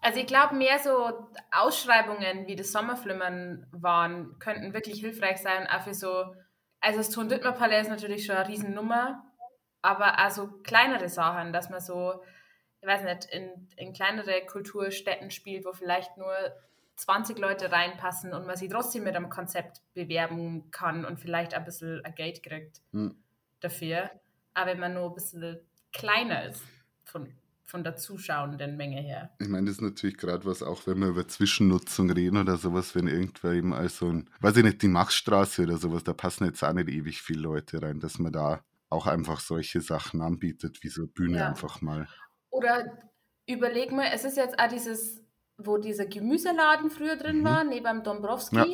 Also 0.00 0.20
ich 0.20 0.26
glaube, 0.26 0.54
mehr 0.54 0.78
so 0.78 1.28
Ausschreibungen 1.50 2.46
wie 2.46 2.54
das 2.54 2.70
Sommerflimmern 2.70 3.66
waren, 3.72 4.38
könnten 4.38 4.72
wirklich 4.72 5.00
hilfreich 5.00 5.38
sein, 5.38 5.66
auch 5.66 5.82
für 5.82 5.94
so, 5.94 6.34
also 6.80 6.98
das 6.98 7.10
Ton 7.10 7.28
Dittmer 7.28 7.52
Palais 7.52 7.82
ist 7.82 7.90
natürlich 7.90 8.24
schon 8.24 8.36
eine 8.36 8.48
Riesennummer, 8.48 9.24
aber 9.82 10.24
auch 10.24 10.30
so 10.30 10.46
kleinere 10.62 11.08
Sachen, 11.08 11.52
dass 11.52 11.68
man 11.68 11.80
so, 11.80 12.22
ich 12.80 12.86
weiß 12.86 13.02
nicht, 13.04 13.24
in, 13.32 13.68
in 13.76 13.92
kleinere 13.92 14.44
Kulturstätten 14.46 15.30
spielt, 15.30 15.64
wo 15.64 15.72
vielleicht 15.72 16.16
nur 16.16 16.32
20 16.96 17.38
Leute 17.38 17.70
reinpassen 17.70 18.32
und 18.32 18.46
man 18.46 18.56
sich 18.56 18.68
trotzdem 18.70 19.04
mit 19.04 19.14
einem 19.14 19.30
Konzept 19.30 19.82
bewerben 19.94 20.70
kann 20.70 21.04
und 21.04 21.18
vielleicht 21.20 21.54
ein 21.54 21.64
bisschen 21.64 22.04
ein 22.04 22.14
Geld 22.14 22.42
kriegt 22.42 22.80
Hm. 22.92 23.16
dafür. 23.60 24.10
Aber 24.54 24.70
wenn 24.72 24.80
man 24.80 24.94
nur 24.94 25.08
ein 25.10 25.14
bisschen 25.14 25.58
kleiner 25.92 26.44
ist 26.44 26.62
von, 27.04 27.32
von 27.64 27.84
der 27.84 27.96
zuschauenden 27.96 28.76
Menge 28.76 29.00
her. 29.00 29.30
Ich 29.38 29.48
meine, 29.48 29.66
das 29.66 29.76
ist 29.76 29.82
natürlich 29.82 30.16
gerade 30.16 30.44
was, 30.44 30.62
auch 30.62 30.86
wenn 30.86 30.98
wir 30.98 31.08
über 31.08 31.28
Zwischennutzung 31.28 32.10
reden 32.10 32.36
oder 32.38 32.56
sowas, 32.56 32.94
wenn 32.94 33.06
irgendwer 33.06 33.52
eben 33.52 33.72
als 33.72 33.98
so 33.98 34.08
ein, 34.10 34.28
weiß 34.40 34.56
ich 34.56 34.64
nicht, 34.64 34.82
die 34.82 34.88
Machstraße 34.88 35.62
oder 35.62 35.76
sowas, 35.78 36.02
da 36.02 36.12
passen 36.14 36.46
jetzt 36.46 36.62
auch 36.64 36.72
nicht 36.72 36.88
ewig 36.88 37.22
viele 37.22 37.42
Leute 37.42 37.80
rein, 37.80 38.00
dass 38.00 38.18
man 38.18 38.32
da 38.32 38.60
auch 38.90 39.06
einfach 39.06 39.38
solche 39.40 39.80
Sachen 39.82 40.20
anbietet, 40.22 40.82
wie 40.82 40.88
so 40.88 41.02
eine 41.02 41.08
Bühne 41.10 41.38
Ja. 41.38 41.48
einfach 41.48 41.80
mal. 41.80 42.08
Oder 42.50 42.98
überleg 43.46 43.92
mal, 43.92 44.10
es 44.12 44.24
ist 44.24 44.36
jetzt 44.36 44.58
auch 44.58 44.68
dieses, 44.68 45.22
wo 45.56 45.78
dieser 45.78 46.06
Gemüseladen 46.06 46.90
früher 46.90 47.16
drin 47.16 47.40
Mhm. 47.40 47.44
war, 47.44 47.64
neben 47.64 47.84
dem 47.84 48.02
Dombrowski. 48.02 48.56
Ja. 48.56 48.66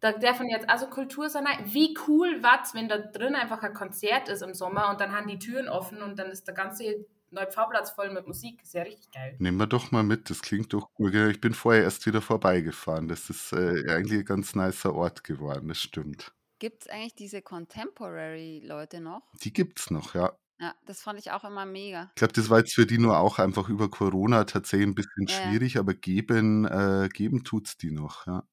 Da 0.00 0.12
darf 0.12 0.38
man 0.38 0.48
jetzt 0.48 0.68
also 0.70 0.86
Kultur 0.86 1.28
sein. 1.28 1.44
Wie 1.64 1.94
cool 2.08 2.42
war's, 2.42 2.72
wenn 2.74 2.88
da 2.88 2.96
drin 2.98 3.34
einfach 3.34 3.62
ein 3.62 3.74
Konzert 3.74 4.28
ist 4.30 4.40
im 4.42 4.54
Sommer 4.54 4.88
und 4.90 5.00
dann 5.00 5.12
haben 5.12 5.28
die 5.28 5.38
Türen 5.38 5.68
offen 5.68 6.00
und 6.02 6.18
dann 6.18 6.30
ist 6.30 6.46
der 6.46 6.54
ganze 6.54 7.04
Neupfahrplatz 7.30 7.90
voll 7.90 8.10
mit 8.10 8.26
Musik. 8.26 8.62
Ist 8.62 8.72
ja 8.74 8.82
richtig 8.82 9.10
geil. 9.12 9.36
Nehmen 9.38 9.58
wir 9.58 9.66
doch 9.66 9.90
mal 9.92 10.02
mit, 10.02 10.30
das 10.30 10.40
klingt 10.40 10.72
doch 10.72 10.88
cool. 10.98 11.14
Ich 11.30 11.40
bin 11.40 11.52
vorher 11.52 11.82
erst 11.82 12.06
wieder 12.06 12.22
vorbeigefahren. 12.22 13.08
Das 13.08 13.28
ist 13.28 13.52
äh, 13.52 13.84
eigentlich 13.90 14.20
ein 14.20 14.24
ganz 14.24 14.54
nicer 14.54 14.94
Ort 14.94 15.22
geworden, 15.22 15.68
das 15.68 15.78
stimmt. 15.78 16.32
Gibt 16.58 16.82
es 16.82 16.88
eigentlich 16.88 17.14
diese 17.14 17.42
Contemporary-Leute 17.42 19.00
noch? 19.00 19.22
Die 19.42 19.52
gibt's 19.52 19.90
noch, 19.90 20.14
ja. 20.14 20.32
Ja, 20.60 20.76
das 20.84 21.02
fand 21.02 21.18
ich 21.18 21.32
auch 21.32 21.42
immer 21.44 21.66
mega. 21.66 22.12
Ich 22.14 22.20
glaube, 22.20 22.32
das 22.34 22.50
war 22.50 22.58
jetzt 22.58 22.74
für 22.74 22.86
die 22.86 22.98
nur 22.98 23.18
auch 23.18 23.38
einfach 23.40 23.68
über 23.68 23.88
Corona 23.90 24.44
tatsächlich 24.44 24.86
ein 24.88 24.94
bisschen 24.94 25.26
Ja, 25.26 25.40
ja. 25.40 25.56
schwierig, 25.56 25.76
aber 25.78 25.94
geben, 25.94 26.64
äh, 26.66 27.08
geben 27.12 27.42
tut's 27.44 27.76
die 27.78 27.90
noch, 27.90 28.26
ja. 28.28 28.46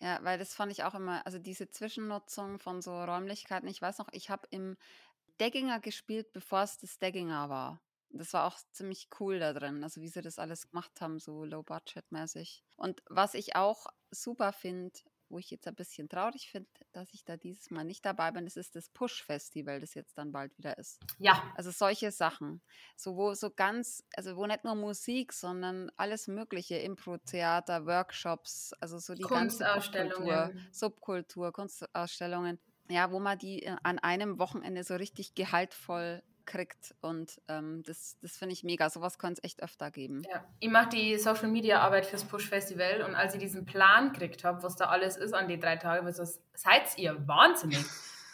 Ja, 0.00 0.18
weil 0.22 0.38
das 0.38 0.54
fand 0.54 0.72
ich 0.72 0.82
auch 0.84 0.94
immer, 0.94 1.24
also 1.26 1.38
diese 1.38 1.68
Zwischennutzung 1.70 2.58
von 2.58 2.82
so 2.82 2.92
Räumlichkeiten. 3.04 3.68
Ich 3.68 3.80
weiß 3.80 3.98
noch, 3.98 4.08
ich 4.12 4.30
habe 4.30 4.46
im 4.50 4.76
Degginger 5.40 5.80
gespielt, 5.80 6.32
bevor 6.32 6.62
es 6.62 6.78
das 6.78 6.98
Degginger 6.98 7.48
war. 7.50 7.82
Das 8.10 8.32
war 8.34 8.46
auch 8.46 8.58
ziemlich 8.72 9.08
cool 9.20 9.38
da 9.40 9.52
drin, 9.54 9.82
also 9.84 10.00
wie 10.02 10.08
sie 10.08 10.22
das 10.22 10.38
alles 10.38 10.68
gemacht 10.70 11.00
haben, 11.00 11.18
so 11.18 11.44
low-budget-mäßig. 11.44 12.64
Und 12.76 13.02
was 13.08 13.34
ich 13.34 13.56
auch 13.56 13.86
super 14.10 14.52
finde, 14.52 14.92
wo 15.32 15.38
ich 15.38 15.50
jetzt 15.50 15.66
ein 15.66 15.74
bisschen 15.74 16.08
traurig 16.08 16.50
finde, 16.50 16.68
dass 16.92 17.12
ich 17.14 17.24
da 17.24 17.36
dieses 17.36 17.70
Mal 17.70 17.84
nicht 17.84 18.04
dabei 18.04 18.30
bin, 18.30 18.44
das 18.44 18.56
ist 18.56 18.76
das 18.76 18.90
Push-Festival, 18.90 19.80
das 19.80 19.94
jetzt 19.94 20.16
dann 20.18 20.30
bald 20.30 20.56
wieder 20.58 20.76
ist. 20.78 21.00
Ja, 21.18 21.42
Also 21.56 21.70
solche 21.70 22.12
Sachen. 22.12 22.60
So, 22.96 23.16
wo 23.16 23.34
so 23.34 23.50
ganz, 23.50 24.04
also 24.14 24.36
wo 24.36 24.46
nicht 24.46 24.64
nur 24.64 24.74
Musik, 24.74 25.32
sondern 25.32 25.90
alles 25.96 26.28
Mögliche, 26.28 26.76
Impro-Theater, 26.76 27.86
Workshops, 27.86 28.74
also 28.80 28.98
so 28.98 29.14
die 29.14 29.22
ganze 29.22 29.64
Popkultur, 29.64 29.82
Kunstausstellungen. 29.82 30.68
Subkultur, 30.70 31.52
Kunstausstellungen, 31.52 32.58
ja, 32.90 33.10
wo 33.10 33.18
man 33.18 33.38
die 33.38 33.62
äh, 33.62 33.76
an 33.82 33.98
einem 33.98 34.38
Wochenende 34.38 34.84
so 34.84 34.94
richtig 34.96 35.34
gehaltvoll 35.34 36.22
kriegt. 36.46 36.94
Und 37.00 37.40
ähm, 37.48 37.82
das, 37.84 38.16
das 38.20 38.36
finde 38.36 38.52
ich 38.54 38.64
mega. 38.64 38.88
Sowas 38.90 39.18
kann 39.18 39.32
es 39.32 39.42
echt 39.42 39.62
öfter 39.62 39.90
geben. 39.90 40.22
Ja, 40.30 40.44
ich 40.60 40.70
mache 40.70 40.90
die 40.90 41.18
Social 41.18 41.48
Media 41.48 41.80
Arbeit 41.80 42.06
fürs 42.06 42.24
Push 42.24 42.48
Festival 42.48 43.02
und 43.02 43.14
als 43.14 43.34
ich 43.34 43.40
diesen 43.40 43.64
Plan 43.64 44.12
gekriegt 44.12 44.44
habe, 44.44 44.62
was 44.62 44.76
da 44.76 44.86
alles 44.86 45.16
ist 45.16 45.34
an 45.34 45.48
die 45.48 45.58
drei 45.58 45.76
Tage, 45.76 46.04
war 46.04 46.12
so, 46.12 46.24
seid 46.54 46.98
ihr 46.98 47.26
wahnsinnig? 47.26 47.84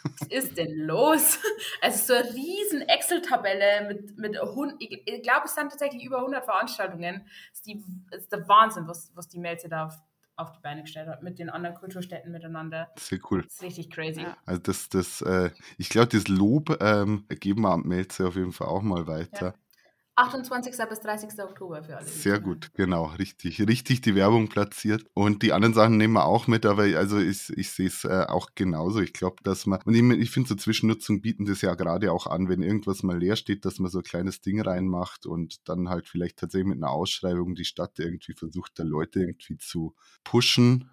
Was 0.03 0.27
ist 0.29 0.57
denn 0.57 0.77
los? 0.85 1.39
Also 1.81 2.13
so 2.13 2.19
eine 2.19 2.33
riesen 2.33 2.81
Excel-Tabelle 2.81 3.87
mit, 3.87 4.17
mit 4.17 4.37
ich, 4.79 5.21
glaube, 5.23 5.45
es 5.45 5.55
sind 5.55 5.69
tatsächlich 5.69 6.03
über 6.03 6.17
100 6.17 6.43
Veranstaltungen. 6.43 7.25
Das 7.51 7.59
ist, 7.59 7.65
die, 7.65 7.83
ist 8.11 8.31
der 8.31 8.47
Wahnsinn, 8.47 8.87
was, 8.87 9.11
was 9.15 9.27
die 9.27 9.39
Melze 9.39 9.69
da 9.69 9.89
auf, 10.39 10.51
die 10.51 10.61
Beine 10.61 10.81
gestellt 10.81 11.07
hat, 11.07 11.21
mit 11.23 11.39
den 11.39 11.49
anderen 11.49 11.75
Kulturstätten 11.75 12.31
miteinander. 12.31 12.89
Sehr 12.97 13.19
cool. 13.29 13.43
Das 13.43 13.53
ist 13.53 13.63
richtig 13.63 13.89
crazy. 13.89 14.21
Ja. 14.21 14.37
Also 14.45 14.61
das, 14.61 14.89
das, 14.89 15.21
äh, 15.21 15.51
ich 15.77 15.89
glaube, 15.89 16.07
das 16.07 16.27
Lob 16.27 16.77
ähm, 16.81 17.25
geben 17.29 17.61
wir 17.61 17.71
am 17.71 17.83
Melze 17.83 18.27
auf 18.27 18.35
jeden 18.35 18.51
Fall 18.51 18.67
auch 18.67 18.81
mal 18.81 19.07
weiter. 19.07 19.53
28. 20.19 20.75
bis 20.89 20.99
30. 20.99 21.39
Oktober 21.41 21.81
für 21.81 21.97
alle. 21.97 22.05
Sehr 22.05 22.39
gut, 22.39 22.71
genau, 22.73 23.05
richtig, 23.05 23.65
richtig 23.65 24.01
die 24.01 24.15
Werbung 24.15 24.49
platziert. 24.49 25.05
Und 25.13 25.43
die 25.43 25.53
anderen 25.53 25.73
Sachen 25.73 25.97
nehmen 25.97 26.13
wir 26.13 26.25
auch 26.25 26.47
mit, 26.47 26.65
aber 26.65 26.83
also 26.83 27.19
ich, 27.19 27.49
ich 27.55 27.71
sehe 27.71 27.87
es 27.87 28.03
äh, 28.03 28.25
auch 28.27 28.49
genauso. 28.53 28.99
Ich 28.99 29.13
glaube, 29.13 29.37
dass 29.43 29.65
man, 29.65 29.79
und 29.85 29.93
ich, 29.93 30.03
ich 30.19 30.31
finde 30.31 30.49
so 30.49 30.55
Zwischennutzung 30.55 31.21
bieten 31.21 31.45
das 31.45 31.61
ja 31.61 31.73
gerade 31.75 32.11
auch 32.11 32.27
an, 32.27 32.49
wenn 32.49 32.61
irgendwas 32.61 33.01
mal 33.01 33.17
leer 33.17 33.37
steht, 33.37 33.63
dass 33.63 33.79
man 33.79 33.89
so 33.89 33.99
ein 33.99 34.03
kleines 34.03 34.41
Ding 34.41 34.61
reinmacht 34.61 35.25
und 35.25 35.67
dann 35.69 35.89
halt 35.89 36.07
vielleicht 36.07 36.37
tatsächlich 36.37 36.67
mit 36.67 36.77
einer 36.77 36.91
Ausschreibung 36.91 37.55
die 37.55 37.65
Stadt 37.65 37.97
irgendwie 37.97 38.33
versucht, 38.33 38.77
da 38.77 38.83
Leute 38.83 39.21
irgendwie 39.21 39.57
zu 39.57 39.95
pushen 40.23 40.89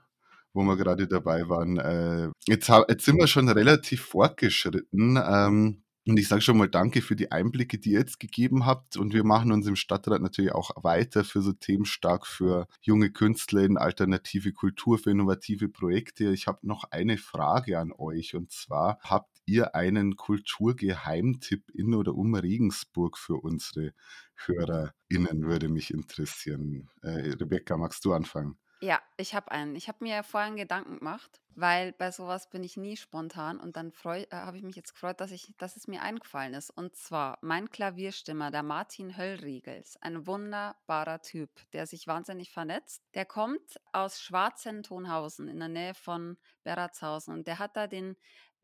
wo 0.56 0.62
wir 0.62 0.76
gerade 0.78 1.06
dabei 1.06 1.50
waren. 1.50 1.76
Äh, 1.76 2.30
jetzt, 2.46 2.70
jetzt, 2.88 3.04
sind 3.04 3.18
wir 3.18 3.26
schon 3.26 3.46
relativ 3.50 4.06
fortgeschritten. 4.06 5.22
Ähm, 5.22 5.82
und 6.08 6.18
ich 6.18 6.28
sage 6.28 6.40
schon 6.40 6.56
mal 6.56 6.68
danke 6.68 7.02
für 7.02 7.16
die 7.16 7.32
Einblicke, 7.32 7.78
die 7.78 7.92
ihr 7.92 7.98
jetzt 7.98 8.20
gegeben 8.20 8.64
habt. 8.64 8.96
Und 8.96 9.12
wir 9.12 9.24
machen 9.24 9.50
uns 9.50 9.66
im 9.66 9.74
Stadtrat 9.74 10.22
natürlich 10.22 10.52
auch 10.52 10.70
weiter 10.76 11.24
für 11.24 11.42
so 11.42 11.52
Themen 11.52 11.84
stark 11.84 12.26
für 12.26 12.68
junge 12.80 13.10
Künstler 13.10 13.64
in 13.64 13.76
alternative 13.76 14.52
Kultur, 14.52 14.98
für 14.98 15.10
innovative 15.10 15.68
Projekte. 15.68 16.32
Ich 16.32 16.46
habe 16.46 16.60
noch 16.62 16.84
eine 16.92 17.18
Frage 17.18 17.80
an 17.80 17.92
euch. 17.92 18.36
Und 18.36 18.52
zwar, 18.52 19.00
habt 19.02 19.36
ihr 19.46 19.74
einen 19.74 20.14
Kulturgeheimtipp 20.14 21.70
in 21.74 21.92
oder 21.92 22.14
um 22.14 22.36
Regensburg 22.36 23.18
für 23.18 23.36
unsere 23.36 23.92
HörerInnen? 24.36 25.42
Würde 25.42 25.68
mich 25.68 25.92
interessieren. 25.92 26.88
Äh, 27.02 27.32
Rebecca, 27.32 27.76
magst 27.76 28.04
du 28.04 28.12
anfangen? 28.12 28.56
Ja, 28.80 29.00
ich 29.16 29.34
habe 29.34 29.50
einen. 29.52 29.74
Ich 29.74 29.88
habe 29.88 30.04
mir 30.04 30.22
vorhin 30.22 30.56
Gedanken 30.56 30.98
gemacht, 30.98 31.40
weil 31.54 31.92
bei 31.92 32.10
sowas 32.10 32.50
bin 32.50 32.62
ich 32.62 32.76
nie 32.76 32.98
spontan 32.98 33.58
und 33.58 33.74
dann 33.76 33.90
äh, 34.04 34.26
habe 34.30 34.58
ich 34.58 34.62
mich 34.62 34.76
jetzt 34.76 34.92
gefreut, 34.92 35.18
dass, 35.22 35.30
ich, 35.30 35.54
dass 35.56 35.76
es 35.76 35.88
mir 35.88 36.02
eingefallen 36.02 36.52
ist. 36.52 36.68
Und 36.68 36.94
zwar 36.94 37.38
mein 37.40 37.70
Klavierstimmer, 37.70 38.50
der 38.50 38.62
Martin 38.62 39.16
Höllriegels, 39.16 39.96
ein 40.02 40.26
wunderbarer 40.26 41.22
Typ, 41.22 41.48
der 41.72 41.86
sich 41.86 42.06
wahnsinnig 42.06 42.50
vernetzt. 42.50 43.02
Der 43.14 43.24
kommt 43.24 43.80
aus 43.92 44.20
Schwarzentonhausen 44.20 45.48
in 45.48 45.58
der 45.58 45.68
Nähe 45.68 45.94
von 45.94 46.36
Beratshausen 46.62 47.32
und 47.32 47.46
der 47.46 47.58
hat 47.58 47.76
da 47.78 47.86
den 47.86 48.14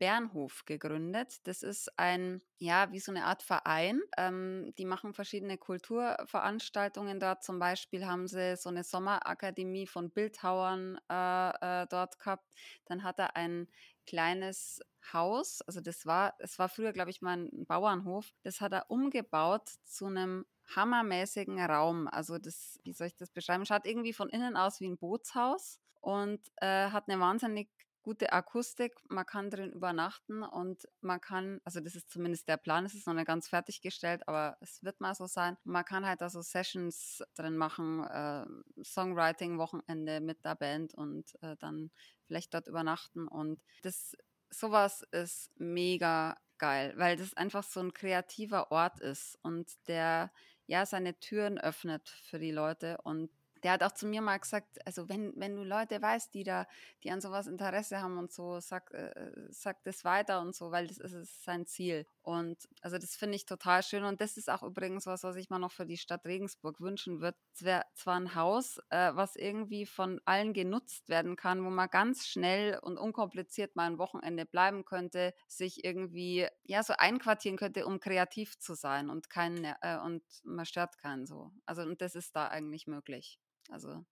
Bernhof 0.03 0.65
gegründet. 0.65 1.37
Das 1.47 1.63
ist 1.63 1.97
ein, 1.97 2.41
ja, 2.57 2.91
wie 2.91 2.99
so 2.99 3.09
eine 3.09 3.23
Art 3.23 3.41
Verein. 3.41 4.01
Ähm, 4.17 4.73
die 4.77 4.83
machen 4.83 5.13
verschiedene 5.13 5.57
Kulturveranstaltungen 5.57 7.21
dort. 7.21 7.41
Zum 7.41 7.57
Beispiel 7.57 8.05
haben 8.05 8.27
sie 8.27 8.57
so 8.57 8.67
eine 8.67 8.83
Sommerakademie 8.83 9.87
von 9.87 10.11
Bildhauern 10.11 10.99
äh, 11.09 11.83
äh, 11.83 11.87
dort 11.89 12.19
gehabt. 12.19 12.53
Dann 12.83 13.03
hat 13.03 13.17
er 13.17 13.37
ein 13.37 13.69
kleines 14.05 14.81
Haus, 15.13 15.61
also 15.61 15.79
das 15.79 16.05
war, 16.05 16.33
es 16.39 16.59
war 16.59 16.67
früher, 16.67 16.91
glaube 16.91 17.09
ich, 17.09 17.21
mal 17.21 17.37
ein 17.37 17.65
Bauernhof. 17.65 18.33
Das 18.43 18.59
hat 18.59 18.73
er 18.73 18.91
umgebaut 18.91 19.69
zu 19.85 20.07
einem 20.07 20.45
hammermäßigen 20.75 21.61
Raum. 21.61 22.09
Also 22.09 22.37
das, 22.39 22.77
wie 22.83 22.91
soll 22.91 23.07
ich 23.07 23.15
das 23.15 23.31
beschreiben? 23.31 23.65
Schaut 23.65 23.85
irgendwie 23.85 24.11
von 24.11 24.27
innen 24.27 24.57
aus 24.57 24.81
wie 24.81 24.89
ein 24.89 24.97
Bootshaus 24.97 25.79
und 26.01 26.41
äh, 26.57 26.89
hat 26.89 27.07
eine 27.07 27.21
wahnsinnig 27.21 27.69
gute 28.03 28.33
Akustik, 28.33 28.93
man 29.09 29.25
kann 29.25 29.49
drin 29.49 29.71
übernachten 29.71 30.43
und 30.43 30.87
man 31.01 31.21
kann, 31.21 31.61
also 31.63 31.79
das 31.79 31.95
ist 31.95 32.11
zumindest 32.11 32.47
der 32.47 32.57
Plan, 32.57 32.85
es 32.85 32.93
ist 32.93 33.07
noch 33.07 33.13
nicht 33.13 33.25
ganz 33.25 33.47
fertiggestellt, 33.47 34.27
aber 34.27 34.57
es 34.59 34.83
wird 34.83 34.99
mal 34.99 35.15
so 35.15 35.25
sein. 35.25 35.57
Man 35.63 35.85
kann 35.85 36.05
halt 36.05 36.21
also 36.21 36.41
Sessions 36.41 37.23
drin 37.35 37.57
machen, 37.57 38.03
äh, 38.03 38.45
Songwriting-Wochenende 38.83 40.19
mit 40.19 40.43
der 40.45 40.55
Band 40.55 40.93
und 40.93 41.33
äh, 41.41 41.55
dann 41.57 41.91
vielleicht 42.27 42.53
dort 42.53 42.67
übernachten 42.67 43.27
und 43.27 43.61
das 43.81 44.15
sowas 44.49 45.01
ist 45.11 45.49
mega 45.55 46.37
geil, 46.57 46.93
weil 46.97 47.17
das 47.17 47.33
einfach 47.33 47.63
so 47.63 47.79
ein 47.79 47.93
kreativer 47.93 48.71
Ort 48.71 48.99
ist 48.99 49.39
und 49.41 49.71
der 49.87 50.31
ja 50.67 50.85
seine 50.85 51.19
Türen 51.19 51.57
öffnet 51.57 52.07
für 52.09 52.39
die 52.39 52.51
Leute 52.51 52.99
und 53.03 53.29
der 53.63 53.73
hat 53.73 53.83
auch 53.83 53.91
zu 53.91 54.05
mir 54.07 54.21
mal 54.21 54.37
gesagt, 54.37 54.85
also 54.85 55.07
wenn, 55.09 55.33
wenn 55.35 55.55
du 55.55 55.63
Leute 55.63 56.01
weißt, 56.01 56.33
die 56.33 56.43
da, 56.43 56.67
die 57.03 57.11
an 57.11 57.21
sowas 57.21 57.47
Interesse 57.47 58.01
haben 58.01 58.17
und 58.17 58.31
so, 58.31 58.59
sag, 58.59 58.91
äh, 58.93 59.31
sag 59.49 59.83
das 59.83 60.03
weiter 60.03 60.41
und 60.41 60.55
so, 60.55 60.71
weil 60.71 60.87
das 60.87 60.97
ist, 60.97 61.13
ist 61.13 61.43
sein 61.43 61.65
Ziel. 61.65 62.05
Und 62.21 62.69
also 62.81 62.97
das 62.97 63.15
finde 63.15 63.35
ich 63.35 63.45
total 63.45 63.83
schön. 63.83 64.03
Und 64.03 64.21
das 64.21 64.37
ist 64.37 64.49
auch 64.49 64.63
übrigens 64.63 65.05
was, 65.05 65.23
was 65.23 65.35
ich 65.35 65.49
mal 65.49 65.59
noch 65.59 65.71
für 65.71 65.85
die 65.85 65.97
Stadt 65.97 66.25
Regensburg 66.25 66.79
wünschen 66.81 67.21
würde. 67.21 67.37
Es 67.53 67.63
wäre 67.63 67.85
zwar 67.93 68.19
ein 68.19 68.35
Haus, 68.35 68.79
äh, 68.89 69.11
was 69.13 69.35
irgendwie 69.35 69.85
von 69.85 70.21
allen 70.25 70.53
genutzt 70.53 71.09
werden 71.09 71.35
kann, 71.35 71.63
wo 71.63 71.69
man 71.69 71.89
ganz 71.89 72.27
schnell 72.27 72.79
und 72.79 72.97
unkompliziert 72.97 73.75
mal 73.75 73.87
ein 73.87 73.97
Wochenende 73.97 74.45
bleiben 74.45 74.85
könnte, 74.85 75.33
sich 75.47 75.83
irgendwie 75.83 76.47
ja 76.63 76.83
so 76.83 76.93
einquartieren 76.97 77.57
könnte, 77.57 77.85
um 77.85 77.99
kreativ 77.99 78.57
zu 78.59 78.73
sein 78.73 79.09
und 79.09 79.29
keinen 79.29 79.63
äh, 79.81 79.97
und 80.03 80.23
man 80.43 80.65
stört 80.65 80.97
keinen 80.97 81.25
so. 81.25 81.51
Also 81.65 81.81
und 81.83 82.01
das 82.01 82.15
ist 82.15 82.35
da 82.35 82.47
eigentlich 82.47 82.87
möglich. 82.87 83.39
Also. 83.69 84.05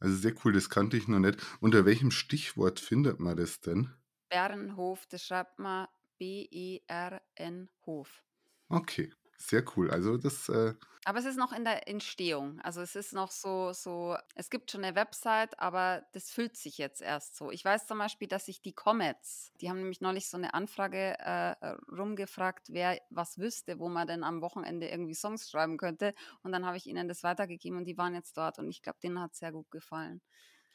Also 0.00 0.16
sehr 0.16 0.34
cool, 0.44 0.52
das 0.52 0.68
kannte 0.68 0.98
ich 0.98 1.08
noch 1.08 1.18
nicht. 1.18 1.38
Unter 1.60 1.86
welchem 1.86 2.10
Stichwort 2.10 2.78
findet 2.78 3.20
man 3.20 3.38
das 3.38 3.60
denn? 3.60 3.94
Bernhof, 4.30 5.06
das 5.06 5.24
schreibt 5.26 5.58
man 5.58 5.88
B-E-R-N 6.18 7.70
Hof. 7.86 8.24
Okay. 8.70 9.12
Sehr 9.38 9.64
cool. 9.76 9.90
Also 9.90 10.16
das. 10.16 10.48
Äh 10.48 10.74
aber 11.04 11.18
es 11.18 11.24
ist 11.24 11.36
noch 11.36 11.52
in 11.52 11.64
der 11.64 11.88
Entstehung. 11.88 12.60
Also 12.60 12.80
es 12.80 12.94
ist 12.94 13.12
noch 13.12 13.32
so, 13.32 13.72
so, 13.72 14.16
es 14.36 14.50
gibt 14.50 14.70
schon 14.70 14.84
eine 14.84 14.94
Website, 14.94 15.58
aber 15.58 16.06
das 16.12 16.30
füllt 16.30 16.56
sich 16.56 16.78
jetzt 16.78 17.02
erst 17.02 17.34
so. 17.36 17.50
Ich 17.50 17.64
weiß 17.64 17.88
zum 17.88 17.98
Beispiel, 17.98 18.28
dass 18.28 18.46
sich 18.46 18.62
die 18.62 18.72
Comets, 18.72 19.50
die 19.60 19.68
haben 19.68 19.78
nämlich 19.78 20.00
neulich 20.00 20.28
so 20.30 20.36
eine 20.36 20.54
Anfrage 20.54 21.18
äh, 21.18 21.56
rumgefragt, 21.90 22.68
wer 22.70 23.00
was 23.10 23.36
wüsste, 23.38 23.80
wo 23.80 23.88
man 23.88 24.06
denn 24.06 24.22
am 24.22 24.42
Wochenende 24.42 24.88
irgendwie 24.88 25.14
Songs 25.14 25.50
schreiben 25.50 25.76
könnte. 25.76 26.14
Und 26.44 26.52
dann 26.52 26.64
habe 26.64 26.76
ich 26.76 26.86
ihnen 26.86 27.08
das 27.08 27.24
weitergegeben 27.24 27.78
und 27.78 27.84
die 27.86 27.98
waren 27.98 28.14
jetzt 28.14 28.36
dort 28.36 28.60
und 28.60 28.68
ich 28.70 28.80
glaube, 28.80 29.00
denen 29.02 29.20
hat 29.20 29.32
es 29.32 29.38
sehr 29.40 29.50
gut 29.50 29.72
gefallen. 29.72 30.22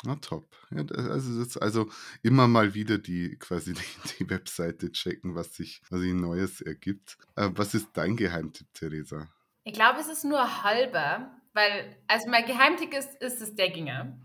Na 0.04 0.16
top. 0.16 0.56
Ja, 0.70 0.84
also, 0.96 1.44
das, 1.44 1.58
also 1.58 1.90
immer 2.22 2.48
mal 2.48 2.74
wieder 2.74 2.98
die 2.98 3.38
quasi 3.40 3.74
die, 3.74 4.18
die 4.20 4.30
Webseite 4.30 4.92
checken, 4.92 5.36
was 5.36 5.56
sich, 5.56 5.82
sich 5.90 6.14
Neues 6.14 6.62
ergibt. 6.62 7.18
Äh, 7.36 7.50
was 7.54 7.74
ist 7.74 7.90
dein 7.94 8.16
Geheimtipp, 8.16 8.74
Theresa? 8.74 9.28
Ich 9.64 9.74
glaube, 9.74 10.00
es 10.00 10.08
ist 10.08 10.24
nur 10.24 10.64
halber, 10.64 11.32
weil, 11.54 11.98
also 12.08 12.30
mein 12.30 12.46
Geheimtipp 12.46 12.94
ist, 12.94 13.16
ist 13.22 13.42
das 13.42 13.56
Deckinger. 13.56 14.18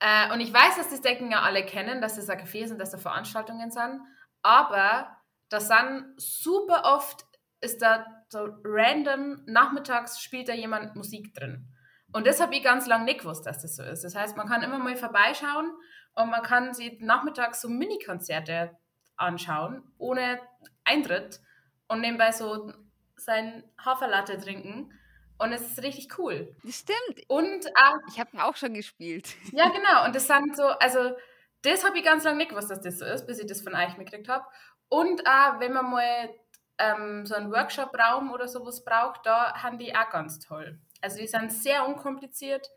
Äh, 0.00 0.32
und 0.32 0.40
ich 0.40 0.52
weiß, 0.52 0.76
dass 0.76 0.90
das 0.90 1.02
Deckinger 1.02 1.42
alle 1.42 1.64
kennen, 1.64 2.00
dass 2.00 2.16
das 2.16 2.30
ein 2.30 2.38
Café 2.38 2.64
ist 2.64 2.72
und 2.72 2.78
dass 2.78 2.90
da 2.90 2.98
Veranstaltungen 2.98 3.70
sind, 3.70 4.00
aber 4.42 5.16
da 5.50 5.60
sind 5.60 6.14
super 6.16 6.82
oft, 6.84 7.26
ist 7.60 7.82
da 7.82 8.06
so 8.30 8.48
random, 8.64 9.42
nachmittags 9.46 10.20
spielt 10.20 10.48
da 10.48 10.54
jemand 10.54 10.96
Musik 10.96 11.34
drin. 11.34 11.68
Und 12.12 12.26
das 12.26 12.40
habe 12.40 12.54
ich 12.54 12.62
ganz 12.62 12.86
lange 12.86 13.04
nicht 13.04 13.20
gewusst, 13.20 13.46
dass 13.46 13.62
das 13.62 13.76
so 13.76 13.82
ist. 13.82 14.02
Das 14.02 14.14
heißt, 14.14 14.36
man 14.36 14.48
kann 14.48 14.62
immer 14.62 14.78
mal 14.78 14.96
vorbeischauen 14.96 15.72
und 16.14 16.30
man 16.30 16.42
kann 16.42 16.74
sich 16.74 17.00
nachmittags 17.00 17.60
so 17.60 17.68
Mini-Konzerte 17.68 18.76
anschauen, 19.16 19.82
ohne 19.98 20.40
Eintritt 20.84 21.40
und 21.88 22.00
nebenbei 22.00 22.32
so 22.32 22.72
sein 23.16 23.64
Haferlatte 23.84 24.38
trinken. 24.38 24.92
Und 25.38 25.52
es 25.52 25.62
ist 25.62 25.82
richtig 25.82 26.18
cool. 26.18 26.54
Das 26.64 26.80
stimmt. 26.80 27.24
Und 27.28 27.66
äh, 27.66 27.98
ich 28.08 28.20
habe 28.20 28.44
auch 28.44 28.56
schon 28.56 28.74
gespielt. 28.74 29.34
Ja, 29.52 29.68
genau. 29.68 30.04
Und 30.04 30.14
das 30.14 30.26
sind 30.26 30.54
so, 30.56 30.64
also 30.64 31.16
das 31.62 31.84
habe 31.84 31.98
ich 31.98 32.04
ganz 32.04 32.24
lange 32.24 32.38
nicht 32.38 32.50
gewusst, 32.50 32.70
dass 32.70 32.80
das 32.80 32.98
so 32.98 33.04
ist, 33.04 33.26
bis 33.26 33.38
ich 33.38 33.46
das 33.46 33.62
von 33.62 33.74
euch 33.74 33.96
mitgekriegt 33.96 34.28
habe. 34.28 34.44
Und 34.88 35.26
auch, 35.26 35.60
wenn 35.60 35.72
man 35.72 35.90
mal 35.90 36.30
ähm, 36.78 37.24
so 37.24 37.34
einen 37.34 37.52
Workshop-Raum 37.52 38.32
oder 38.32 38.48
sowas 38.48 38.84
braucht, 38.84 39.24
da 39.24 39.54
haben 39.62 39.78
die 39.78 39.94
auch 39.94 40.10
ganz 40.10 40.40
toll. 40.40 40.78
Also 41.00 41.18
die 41.18 41.26
sind 41.26 41.52
sehr 41.52 41.86
unkompliziert 41.86 42.68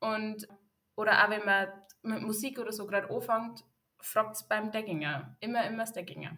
und 0.00 0.46
oder 0.96 1.24
auch 1.24 1.30
wenn 1.30 1.44
man 1.44 1.68
mit 2.02 2.22
Musik 2.22 2.58
oder 2.58 2.72
so 2.72 2.86
gerade 2.86 3.08
anfängt, 3.10 3.64
fragt 4.00 4.36
es 4.36 4.48
beim 4.48 4.70
Deckinger. 4.70 5.36
Immer, 5.40 5.66
immer 5.66 5.78
das 5.78 5.92
Deckinger. 5.92 6.36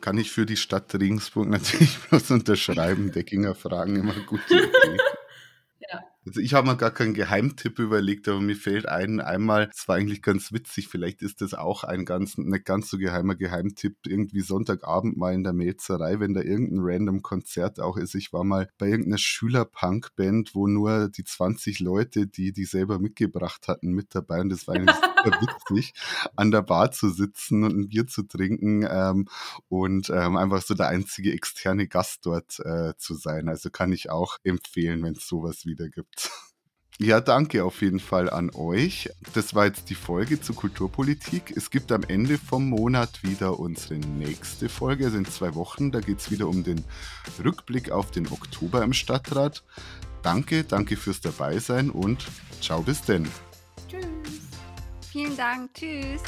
Kann 0.00 0.18
ich 0.18 0.30
für 0.30 0.46
die 0.46 0.56
Stadt 0.56 0.94
Regensburg 0.94 1.48
natürlich 1.48 1.98
bloß 1.98 2.30
unterschreiben. 2.30 3.12
Deckinger 3.12 3.54
fragen 3.54 3.96
immer 3.96 4.14
Idee. 4.54 4.98
Also 6.28 6.40
ich 6.40 6.52
habe 6.52 6.66
mir 6.68 6.76
gar 6.76 6.90
keinen 6.90 7.14
Geheimtipp 7.14 7.78
überlegt, 7.78 8.28
aber 8.28 8.42
mir 8.42 8.54
fällt 8.54 8.86
ein, 8.86 9.20
einmal, 9.20 9.70
es 9.74 9.88
war 9.88 9.96
eigentlich 9.96 10.20
ganz 10.20 10.52
witzig, 10.52 10.88
vielleicht 10.88 11.22
ist 11.22 11.40
das 11.40 11.54
auch 11.54 11.84
ein 11.84 12.04
ganz, 12.04 12.36
nicht 12.36 12.66
ganz 12.66 12.90
so 12.90 12.98
geheimer 12.98 13.34
Geheimtipp, 13.34 13.96
irgendwie 14.06 14.42
Sonntagabend 14.42 15.16
mal 15.16 15.32
in 15.32 15.42
der 15.42 15.54
Melzerei, 15.54 16.20
wenn 16.20 16.34
da 16.34 16.42
irgendein 16.42 16.80
random 16.82 17.22
Konzert 17.22 17.80
auch 17.80 17.96
ist. 17.96 18.14
Ich 18.14 18.34
war 18.34 18.44
mal 18.44 18.68
bei 18.76 18.88
irgendeiner 18.88 19.16
Schüler-Punk-Band, 19.16 20.54
wo 20.54 20.66
nur 20.66 21.08
die 21.08 21.24
20 21.24 21.80
Leute, 21.80 22.26
die 22.26 22.52
die 22.52 22.66
selber 22.66 22.98
mitgebracht 22.98 23.66
hatten, 23.66 23.92
mit 23.92 24.14
dabei 24.14 24.42
und 24.42 24.50
das 24.50 24.68
war 24.68 24.74
eigentlich 24.74 24.96
super 25.24 25.40
witzig, 25.40 25.94
an 26.36 26.50
der 26.50 26.62
Bar 26.62 26.90
zu 26.92 27.08
sitzen 27.08 27.64
und 27.64 27.76
ein 27.76 27.88
Bier 27.88 28.06
zu 28.06 28.22
trinken 28.22 28.86
ähm, 28.88 29.28
und 29.68 30.10
ähm, 30.10 30.36
einfach 30.36 30.60
so 30.60 30.74
der 30.74 30.88
einzige 30.88 31.32
externe 31.32 31.88
Gast 31.88 32.26
dort 32.26 32.60
äh, 32.60 32.92
zu 32.98 33.14
sein. 33.14 33.48
Also 33.48 33.70
kann 33.70 33.92
ich 33.92 34.10
auch 34.10 34.36
empfehlen, 34.44 35.02
wenn 35.02 35.14
es 35.14 35.26
sowas 35.26 35.64
wieder 35.64 35.88
gibt. 35.88 36.17
Ja, 37.00 37.20
danke 37.20 37.64
auf 37.64 37.80
jeden 37.80 38.00
Fall 38.00 38.28
an 38.28 38.50
euch. 38.50 39.08
Das 39.32 39.54
war 39.54 39.66
jetzt 39.66 39.88
die 39.88 39.94
Folge 39.94 40.40
zur 40.40 40.56
Kulturpolitik. 40.56 41.56
Es 41.56 41.70
gibt 41.70 41.92
am 41.92 42.02
Ende 42.02 42.38
vom 42.38 42.68
Monat 42.68 43.22
wieder 43.22 43.60
unsere 43.60 43.94
nächste 43.94 44.68
Folge, 44.68 45.04
also 45.04 45.16
in 45.16 45.24
zwei 45.24 45.54
Wochen. 45.54 45.92
Da 45.92 46.00
geht 46.00 46.18
es 46.18 46.32
wieder 46.32 46.48
um 46.48 46.64
den 46.64 46.84
Rückblick 47.44 47.92
auf 47.92 48.10
den 48.10 48.26
Oktober 48.26 48.82
im 48.82 48.92
Stadtrat. 48.92 49.62
Danke, 50.24 50.64
danke 50.64 50.96
fürs 50.96 51.20
Dabeisein 51.20 51.90
und 51.90 52.26
ciao 52.60 52.82
bis 52.82 53.00
denn. 53.02 53.28
Tschüss. 53.88 54.04
Vielen 55.12 55.36
Dank. 55.36 55.72
Tschüss. 55.74 56.20